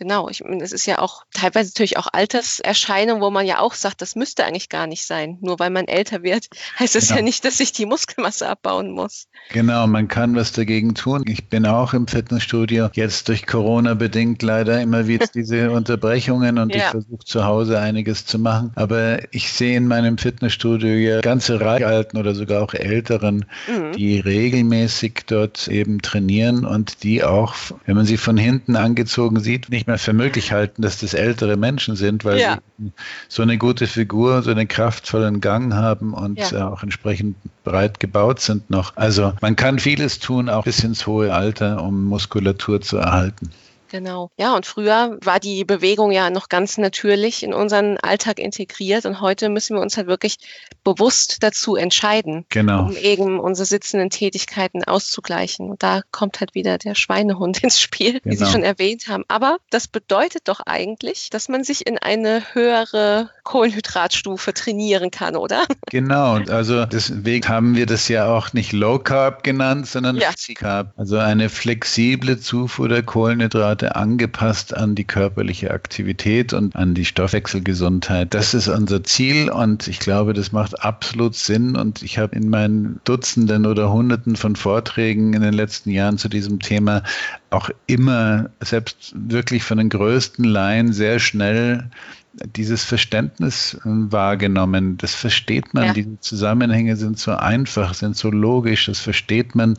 genau. 0.00 0.28
Ich 0.30 0.42
meine, 0.42 0.64
es 0.64 0.72
ist 0.72 0.86
ja 0.86 0.98
auch 0.98 1.24
teilweise 1.32 1.68
natürlich 1.70 1.98
auch 1.98 2.08
Alterserscheinung, 2.10 3.20
wo 3.20 3.30
man 3.30 3.46
ja 3.46 3.60
auch 3.60 3.74
sagt, 3.74 4.00
das 4.00 4.16
müsste 4.16 4.44
eigentlich 4.44 4.70
gar 4.70 4.86
nicht 4.86 5.06
sein. 5.06 5.36
Nur 5.42 5.58
weil 5.58 5.68
man 5.68 5.86
älter 5.86 6.22
wird, 6.22 6.48
heißt 6.80 6.96
es 6.96 7.08
genau. 7.08 7.18
ja 7.18 7.22
nicht, 7.22 7.44
dass 7.44 7.58
sich 7.58 7.72
die 7.72 7.86
Muskelmasse 7.86 8.48
abbauen 8.48 8.90
muss. 8.92 9.28
Genau, 9.52 9.86
man 9.86 10.08
kann 10.08 10.34
was 10.34 10.52
dagegen 10.52 10.94
tun. 10.94 11.22
Ich 11.26 11.48
bin 11.48 11.66
auch 11.66 11.92
im 11.92 12.06
Fitnessstudio, 12.06 12.88
jetzt 12.94 13.28
durch 13.28 13.46
Corona 13.46 13.92
bedingt 13.94 14.42
leider 14.42 14.80
immer 14.80 15.06
wieder 15.06 15.26
diese 15.34 15.70
Unterbrechungen 15.70 16.58
und 16.58 16.74
ja. 16.74 16.78
ich 16.78 16.90
versuche 16.90 17.24
zu 17.24 17.44
Hause 17.44 17.78
einiges 17.78 18.24
zu 18.24 18.38
machen. 18.38 18.72
Aber 18.76 19.18
ich 19.34 19.52
sehe 19.52 19.76
in 19.76 19.86
meinem 19.86 20.16
Fitnessstudio 20.16 20.94
ja 20.94 21.20
ganze 21.20 21.60
Reihe 21.60 21.86
alten 21.86 22.16
oder 22.16 22.34
sogar 22.34 22.62
auch 22.62 22.72
älteren, 22.72 23.44
mhm. 23.68 23.92
die 23.92 24.18
regelmäßig 24.18 25.24
dort 25.26 25.68
eben 25.68 26.00
trainieren 26.00 26.64
und 26.64 27.02
die 27.02 27.22
auch, 27.22 27.54
wenn 27.84 27.96
man 27.96 28.06
sie 28.06 28.16
von 28.16 28.38
hinten 28.38 28.76
angezogen 28.76 29.40
sieht, 29.40 29.68
nicht 29.68 29.89
mehr 29.90 29.98
für 29.98 30.12
möglich 30.12 30.52
halten, 30.52 30.82
dass 30.82 30.98
das 30.98 31.14
ältere 31.14 31.56
Menschen 31.56 31.96
sind, 31.96 32.24
weil 32.24 32.38
ja. 32.38 32.58
sie 32.78 32.92
so 33.28 33.42
eine 33.42 33.58
gute 33.58 33.86
Figur, 33.86 34.42
so 34.42 34.50
einen 34.50 34.68
kraftvollen 34.68 35.40
Gang 35.40 35.74
haben 35.74 36.14
und 36.14 36.38
ja. 36.38 36.68
auch 36.68 36.82
entsprechend 36.82 37.36
breit 37.64 38.00
gebaut 38.00 38.40
sind 38.40 38.70
noch. 38.70 38.96
Also 38.96 39.32
man 39.40 39.56
kann 39.56 39.78
vieles 39.78 40.18
tun, 40.20 40.48
auch 40.48 40.64
bis 40.64 40.82
ins 40.84 41.06
hohe 41.06 41.34
Alter, 41.34 41.82
um 41.82 42.04
Muskulatur 42.04 42.80
zu 42.80 42.98
erhalten. 42.98 43.50
Genau. 43.90 44.30
Ja, 44.38 44.54
und 44.54 44.66
früher 44.66 45.18
war 45.22 45.40
die 45.40 45.64
Bewegung 45.64 46.12
ja 46.12 46.30
noch 46.30 46.48
ganz 46.48 46.78
natürlich 46.78 47.42
in 47.42 47.52
unseren 47.52 47.98
Alltag 47.98 48.38
integriert 48.38 49.04
und 49.04 49.20
heute 49.20 49.48
müssen 49.48 49.76
wir 49.76 49.82
uns 49.82 49.96
halt 49.96 50.06
wirklich 50.06 50.38
bewusst 50.84 51.38
dazu 51.42 51.76
entscheiden, 51.76 52.46
genau. 52.48 52.84
um 52.84 52.96
eben 52.96 53.40
unsere 53.40 53.66
sitzenden 53.66 54.10
Tätigkeiten 54.10 54.84
auszugleichen. 54.84 55.70
Und 55.70 55.82
da 55.82 56.02
kommt 56.12 56.40
halt 56.40 56.54
wieder 56.54 56.78
der 56.78 56.94
Schweinehund 56.94 57.62
ins 57.62 57.80
Spiel, 57.80 58.20
wie 58.24 58.32
Sie 58.32 58.38
genau. 58.38 58.50
schon 58.50 58.62
erwähnt 58.62 59.08
haben. 59.08 59.24
Aber 59.28 59.58
das 59.70 59.88
bedeutet 59.88 60.48
doch 60.48 60.60
eigentlich, 60.60 61.28
dass 61.30 61.48
man 61.48 61.64
sich 61.64 61.86
in 61.86 61.98
eine 61.98 62.42
höhere 62.54 63.30
Kohlenhydratstufe 63.44 64.54
trainieren 64.54 65.10
kann, 65.10 65.36
oder? 65.36 65.64
Genau. 65.90 66.36
Und 66.36 66.50
also 66.50 66.84
deswegen 66.86 67.48
haben 67.48 67.74
wir 67.74 67.86
das 67.86 68.06
ja 68.06 68.32
auch 68.32 68.52
nicht 68.52 68.72
Low 68.72 69.00
Carb 69.00 69.42
genannt, 69.42 69.88
sondern 69.88 70.16
ja. 70.16 70.30
Carb. 70.54 70.92
Also 70.96 71.18
eine 71.18 71.48
flexible 71.48 72.38
Zufuhr 72.38 72.88
der 72.88 73.02
Kohlenhydrate 73.02 73.79
Kohlenhydrate 73.80 73.96
angepasst 73.96 74.76
an 74.76 74.94
die 74.94 75.04
körperliche 75.04 75.70
Aktivität 75.70 76.52
und 76.52 76.76
an 76.76 76.94
die 76.94 77.04
Stoffwechselgesundheit. 77.04 78.34
Das 78.34 78.54
ist 78.54 78.68
unser 78.68 79.02
Ziel 79.04 79.50
und 79.50 79.88
ich 79.88 79.98
glaube, 79.98 80.34
das 80.34 80.52
macht 80.52 80.82
absolut 80.82 81.34
Sinn. 81.34 81.76
Und 81.76 82.02
ich 82.02 82.18
habe 82.18 82.36
in 82.36 82.50
meinen 82.50 83.00
Dutzenden 83.04 83.66
oder 83.66 83.92
Hunderten 83.92 84.36
von 84.36 84.56
Vorträgen 84.56 85.32
in 85.32 85.42
den 85.42 85.54
letzten 85.54 85.90
Jahren 85.90 86.18
zu 86.18 86.28
diesem 86.28 86.60
Thema 86.60 87.02
auch 87.50 87.70
immer, 87.86 88.50
selbst 88.60 89.12
wirklich 89.14 89.64
von 89.64 89.78
den 89.78 89.88
größten 89.88 90.44
Laien, 90.44 90.92
sehr 90.92 91.18
schnell 91.18 91.90
dieses 92.32 92.84
Verständnis 92.84 93.74
äh, 93.74 93.80
wahrgenommen. 93.84 94.96
Das 94.96 95.14
versteht 95.14 95.74
man. 95.74 95.86
Ja. 95.86 95.92
Diese 95.92 96.20
Zusammenhänge 96.20 96.96
sind 96.96 97.18
so 97.18 97.32
einfach, 97.32 97.94
sind 97.94 98.16
so 98.16 98.30
logisch. 98.30 98.86
Das 98.86 99.00
versteht 99.00 99.54
man. 99.54 99.78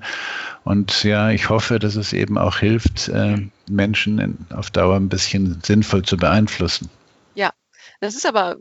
Und 0.64 1.04
ja, 1.04 1.30
ich 1.30 1.50
hoffe, 1.50 1.80
dass 1.80 1.96
es 1.96 2.14
eben 2.14 2.38
auch 2.38 2.58
hilft, 2.58 3.08
äh, 3.10 3.48
Menschen 3.70 4.48
auf 4.50 4.70
Dauer 4.70 4.96
ein 4.96 5.10
bisschen 5.10 5.60
sinnvoll 5.64 6.04
zu 6.04 6.18
beeinflussen. 6.18 6.90
Ja, 7.36 7.52
das 8.00 8.16
ist 8.16 8.26
aber 8.26 8.58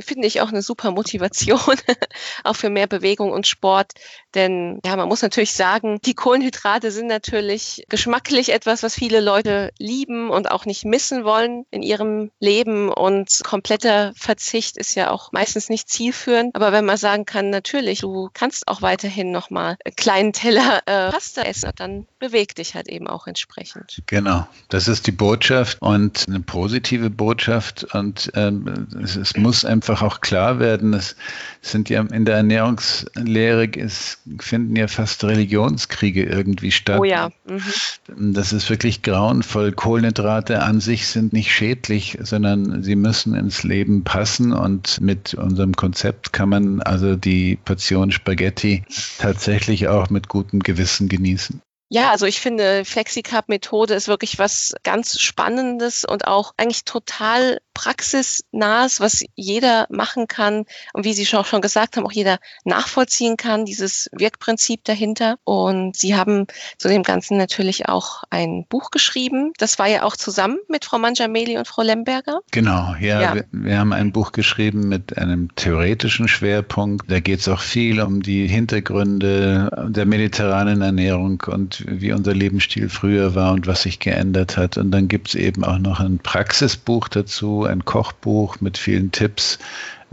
finde 0.00 0.26
ich 0.26 0.40
auch 0.40 0.48
eine 0.48 0.62
super 0.62 0.90
Motivation, 0.90 1.76
auch 2.44 2.56
für 2.56 2.70
mehr 2.70 2.86
Bewegung 2.86 3.32
und 3.32 3.46
Sport. 3.46 3.92
Denn 4.34 4.80
ja, 4.84 4.96
man 4.96 5.08
muss 5.08 5.22
natürlich 5.22 5.52
sagen, 5.52 5.98
die 6.04 6.14
Kohlenhydrate 6.14 6.90
sind 6.90 7.06
natürlich 7.06 7.84
geschmacklich 7.88 8.52
etwas, 8.52 8.82
was 8.82 8.94
viele 8.94 9.20
Leute 9.20 9.70
lieben 9.78 10.30
und 10.30 10.50
auch 10.50 10.66
nicht 10.66 10.84
missen 10.84 11.24
wollen 11.24 11.64
in 11.70 11.82
ihrem 11.82 12.30
Leben. 12.40 12.90
Und 12.90 13.40
kompletter 13.44 14.12
Verzicht 14.16 14.76
ist 14.76 14.94
ja 14.94 15.10
auch 15.10 15.32
meistens 15.32 15.68
nicht 15.68 15.88
zielführend. 15.88 16.54
Aber 16.56 16.72
wenn 16.72 16.84
man 16.84 16.96
sagen 16.96 17.24
kann, 17.24 17.50
natürlich, 17.50 18.00
du 18.00 18.30
kannst 18.32 18.66
auch 18.66 18.82
weiterhin 18.82 19.30
nochmal 19.30 19.76
einen 19.84 19.96
kleinen 19.96 20.32
Teller 20.32 20.82
äh, 20.86 21.10
Pasta 21.10 21.42
essen, 21.42 21.70
dann 21.76 22.06
beweg 22.18 22.54
dich 22.54 22.74
halt 22.74 22.88
eben 22.88 23.06
auch 23.06 23.26
entsprechend. 23.26 24.02
Genau, 24.06 24.46
das 24.68 24.88
ist 24.88 25.06
die 25.06 25.12
Botschaft 25.12 25.80
und 25.80 26.24
eine 26.26 26.40
positive 26.40 27.10
Botschaft. 27.10 27.84
Und 27.94 28.32
ähm, 28.34 28.88
es, 29.02 29.16
es 29.16 29.36
muss 29.36 29.64
einfach 29.64 29.83
einfach 29.84 30.02
auch 30.02 30.20
klar 30.20 30.60
werden, 30.60 30.94
es 30.94 31.14
sind 31.60 31.90
ja 31.90 32.00
in 32.02 32.24
der 32.24 32.36
Ernährungslehre, 32.36 33.68
es 33.76 34.18
finden 34.40 34.76
ja 34.76 34.88
fast 34.88 35.22
Religionskriege 35.24 36.24
irgendwie 36.24 36.70
statt. 36.70 37.00
Oh 37.00 37.04
ja. 37.04 37.30
Mhm. 37.46 38.34
Das 38.34 38.52
ist 38.52 38.70
wirklich 38.70 39.02
grauenvoll. 39.02 39.72
Kohlenhydrate 39.72 40.62
an 40.62 40.80
sich 40.80 41.06
sind 41.06 41.32
nicht 41.32 41.52
schädlich, 41.52 42.18
sondern 42.22 42.82
sie 42.82 42.96
müssen 42.96 43.34
ins 43.34 43.62
Leben 43.62 44.04
passen 44.04 44.52
und 44.52 45.00
mit 45.00 45.34
unserem 45.34 45.74
Konzept 45.74 46.32
kann 46.32 46.48
man 46.48 46.80
also 46.80 47.16
die 47.16 47.56
Portion 47.62 48.10
Spaghetti 48.10 48.84
tatsächlich 49.18 49.88
auch 49.88 50.08
mit 50.08 50.28
gutem 50.28 50.60
Gewissen 50.60 51.08
genießen. 51.08 51.60
Ja, 51.94 52.10
also 52.10 52.26
ich 52.26 52.40
finde, 52.40 52.84
FlexiCarb-Methode 52.84 53.94
ist 53.94 54.08
wirklich 54.08 54.40
was 54.40 54.74
ganz 54.82 55.20
Spannendes 55.20 56.04
und 56.04 56.26
auch 56.26 56.52
eigentlich 56.56 56.84
total 56.84 57.60
praxisnahes, 57.72 58.98
was 58.98 59.24
jeder 59.36 59.86
machen 59.90 60.26
kann 60.26 60.64
und 60.92 61.04
wie 61.04 61.12
Sie 61.12 61.24
auch 61.36 61.46
schon 61.46 61.60
gesagt 61.60 61.96
haben, 61.96 62.04
auch 62.04 62.12
jeder 62.12 62.38
nachvollziehen 62.64 63.36
kann, 63.36 63.64
dieses 63.64 64.08
Wirkprinzip 64.12 64.82
dahinter. 64.82 65.36
Und 65.44 65.96
Sie 65.96 66.16
haben 66.16 66.46
zu 66.78 66.88
dem 66.88 67.04
Ganzen 67.04 67.36
natürlich 67.36 67.88
auch 67.88 68.24
ein 68.28 68.66
Buch 68.68 68.90
geschrieben. 68.90 69.52
Das 69.58 69.78
war 69.78 69.86
ja 69.86 70.02
auch 70.02 70.16
zusammen 70.16 70.58
mit 70.68 70.84
Frau 70.84 70.98
Mangiameli 70.98 71.58
und 71.58 71.68
Frau 71.68 71.82
Lemberger. 71.82 72.40
Genau, 72.50 72.96
ja, 73.00 73.20
ja. 73.20 73.34
Wir, 73.36 73.44
wir, 73.52 73.78
haben 73.78 73.92
ein 73.92 74.10
Buch 74.10 74.32
geschrieben 74.32 74.88
mit 74.88 75.16
einem 75.16 75.54
theoretischen 75.54 76.26
Schwerpunkt. 76.26 77.08
Da 77.08 77.20
geht 77.20 77.38
es 77.38 77.48
auch 77.48 77.60
viel 77.60 78.00
um 78.00 78.20
die 78.20 78.48
Hintergründe 78.48 79.70
der 79.88 80.06
mediterranen 80.06 80.82
Ernährung 80.82 81.42
und 81.46 81.83
wie 81.86 82.12
unser 82.12 82.34
Lebensstil 82.34 82.88
früher 82.88 83.34
war 83.34 83.52
und 83.52 83.66
was 83.66 83.82
sich 83.82 83.98
geändert 83.98 84.56
hat. 84.56 84.78
Und 84.78 84.90
dann 84.90 85.08
gibt 85.08 85.28
es 85.28 85.34
eben 85.34 85.64
auch 85.64 85.78
noch 85.78 86.00
ein 86.00 86.18
Praxisbuch 86.18 87.08
dazu, 87.08 87.64
ein 87.64 87.84
Kochbuch 87.84 88.60
mit 88.60 88.78
vielen 88.78 89.12
Tipps, 89.12 89.58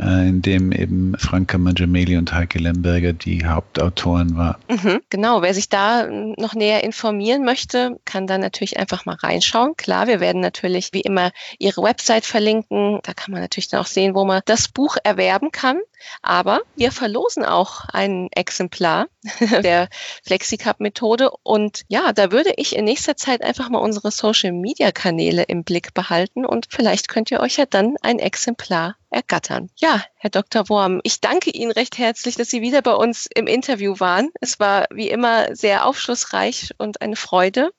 äh, 0.01 0.27
in 0.27 0.41
dem 0.41 0.71
eben 0.71 1.15
Franka 1.17 1.57
Mangiameli 1.57 2.17
und 2.17 2.33
Heike 2.33 2.59
Lemberger 2.59 3.13
die 3.13 3.45
Hauptautoren 3.45 4.35
waren. 4.35 4.57
Mhm, 4.69 5.01
genau, 5.09 5.41
wer 5.41 5.53
sich 5.53 5.69
da 5.69 6.07
noch 6.07 6.53
näher 6.53 6.83
informieren 6.83 7.43
möchte, 7.43 7.99
kann 8.05 8.27
da 8.27 8.37
natürlich 8.37 8.77
einfach 8.77 9.05
mal 9.05 9.15
reinschauen. 9.15 9.75
Klar, 9.77 10.07
wir 10.07 10.19
werden 10.19 10.41
natürlich 10.41 10.89
wie 10.93 11.01
immer 11.01 11.31
ihre 11.59 11.83
Website 11.83 12.25
verlinken. 12.25 12.99
Da 13.03 13.13
kann 13.13 13.31
man 13.31 13.41
natürlich 13.41 13.67
dann 13.69 13.81
auch 13.81 13.87
sehen, 13.87 14.15
wo 14.15 14.25
man 14.25 14.41
das 14.45 14.67
Buch 14.67 14.97
erwerben 15.03 15.51
kann. 15.51 15.79
Aber 16.21 16.61
wir 16.75 16.91
verlosen 16.91 17.45
auch 17.45 17.85
ein 17.91 18.29
Exemplar 18.31 19.07
der 19.63 19.87
FlexiCup-Methode. 20.23 21.31
Und 21.43 21.83
ja, 21.87 22.11
da 22.13 22.31
würde 22.31 22.53
ich 22.57 22.75
in 22.75 22.85
nächster 22.85 23.15
Zeit 23.15 23.43
einfach 23.43 23.69
mal 23.69 23.79
unsere 23.79 24.09
Social-Media-Kanäle 24.11 25.43
im 25.43 25.63
Blick 25.63 25.93
behalten 25.93 26.45
und 26.45 26.67
vielleicht 26.69 27.07
könnt 27.07 27.31
ihr 27.31 27.39
euch 27.39 27.57
ja 27.57 27.65
dann 27.65 27.95
ein 28.01 28.19
Exemplar 28.19 28.95
ergattern. 29.11 29.69
Ja, 29.77 30.03
Herr 30.15 30.29
Dr. 30.29 30.67
Worm, 30.69 31.01
ich 31.03 31.21
danke 31.21 31.51
Ihnen 31.51 31.71
recht 31.71 31.97
herzlich, 31.97 32.35
dass 32.35 32.49
Sie 32.49 32.61
wieder 32.61 32.81
bei 32.81 32.93
uns 32.93 33.27
im 33.33 33.47
Interview 33.47 33.95
waren. 33.99 34.29
Es 34.39 34.59
war 34.59 34.87
wie 34.91 35.09
immer 35.09 35.55
sehr 35.55 35.85
aufschlussreich 35.85 36.71
und 36.77 37.01
eine 37.01 37.15
Freude. 37.15 37.71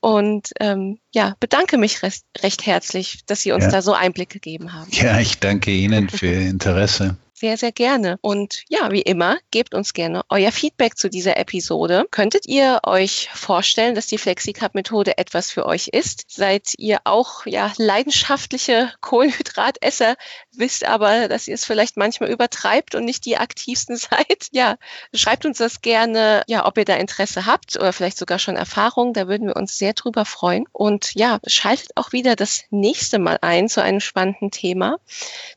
Und 0.00 0.50
ähm, 0.60 1.00
ja, 1.12 1.34
bedanke 1.40 1.76
mich 1.76 2.02
recht, 2.02 2.24
recht 2.42 2.66
herzlich, 2.66 3.24
dass 3.26 3.40
Sie 3.40 3.52
uns 3.52 3.64
ja. 3.64 3.70
da 3.70 3.82
so 3.82 3.94
Einblick 3.94 4.30
gegeben 4.30 4.72
haben. 4.72 4.90
Ja, 4.92 5.18
ich 5.18 5.38
danke 5.38 5.70
Ihnen 5.72 6.08
für 6.08 6.26
Ihr 6.26 6.48
Interesse. 6.48 7.16
Sehr, 7.38 7.56
sehr 7.56 7.70
gerne. 7.70 8.18
Und 8.20 8.64
ja, 8.68 8.90
wie 8.90 9.02
immer, 9.02 9.38
gebt 9.52 9.72
uns 9.72 9.92
gerne 9.92 10.22
euer 10.28 10.50
Feedback 10.50 10.98
zu 10.98 11.08
dieser 11.08 11.36
Episode. 11.36 12.04
Könntet 12.10 12.48
ihr 12.48 12.80
euch 12.82 13.30
vorstellen, 13.32 13.94
dass 13.94 14.08
die 14.08 14.18
FlexiCup-Methode 14.18 15.18
etwas 15.18 15.52
für 15.52 15.64
euch 15.64 15.86
ist? 15.86 16.24
Seid 16.26 16.72
ihr 16.78 16.98
auch 17.04 17.46
ja 17.46 17.72
leidenschaftliche 17.76 18.92
Kohlenhydratesser, 19.02 20.16
wisst 20.50 20.84
aber, 20.84 21.28
dass 21.28 21.46
ihr 21.46 21.54
es 21.54 21.64
vielleicht 21.64 21.96
manchmal 21.96 22.28
übertreibt 22.28 22.96
und 22.96 23.04
nicht 23.04 23.24
die 23.24 23.36
aktivsten 23.36 23.96
seid? 23.96 24.48
Ja, 24.50 24.74
schreibt 25.14 25.46
uns 25.46 25.58
das 25.58 25.80
gerne, 25.80 26.42
ja, 26.48 26.66
ob 26.66 26.76
ihr 26.76 26.84
da 26.84 26.96
Interesse 26.96 27.46
habt 27.46 27.76
oder 27.76 27.92
vielleicht 27.92 28.18
sogar 28.18 28.40
schon 28.40 28.56
Erfahrung. 28.56 29.12
Da 29.12 29.28
würden 29.28 29.46
wir 29.46 29.54
uns 29.54 29.78
sehr 29.78 29.92
drüber 29.92 30.24
freuen. 30.24 30.64
Und 30.72 31.14
ja, 31.14 31.38
schaltet 31.46 31.92
auch 31.94 32.10
wieder 32.10 32.34
das 32.34 32.64
nächste 32.70 33.20
Mal 33.20 33.38
ein 33.42 33.68
zu 33.68 33.80
einem 33.80 34.00
spannenden 34.00 34.50
Thema. 34.50 34.98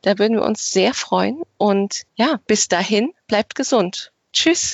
Da 0.03 0.19
würden 0.19 0.37
wir 0.37 0.45
uns 0.45 0.69
sehr 0.69 0.93
freuen. 0.93 1.41
Und 1.57 1.70
Und 1.71 2.03
ja, 2.15 2.37
bis 2.47 2.67
dahin, 2.67 3.13
bleibt 3.27 3.55
gesund. 3.55 4.11
Tschüss. 4.33 4.73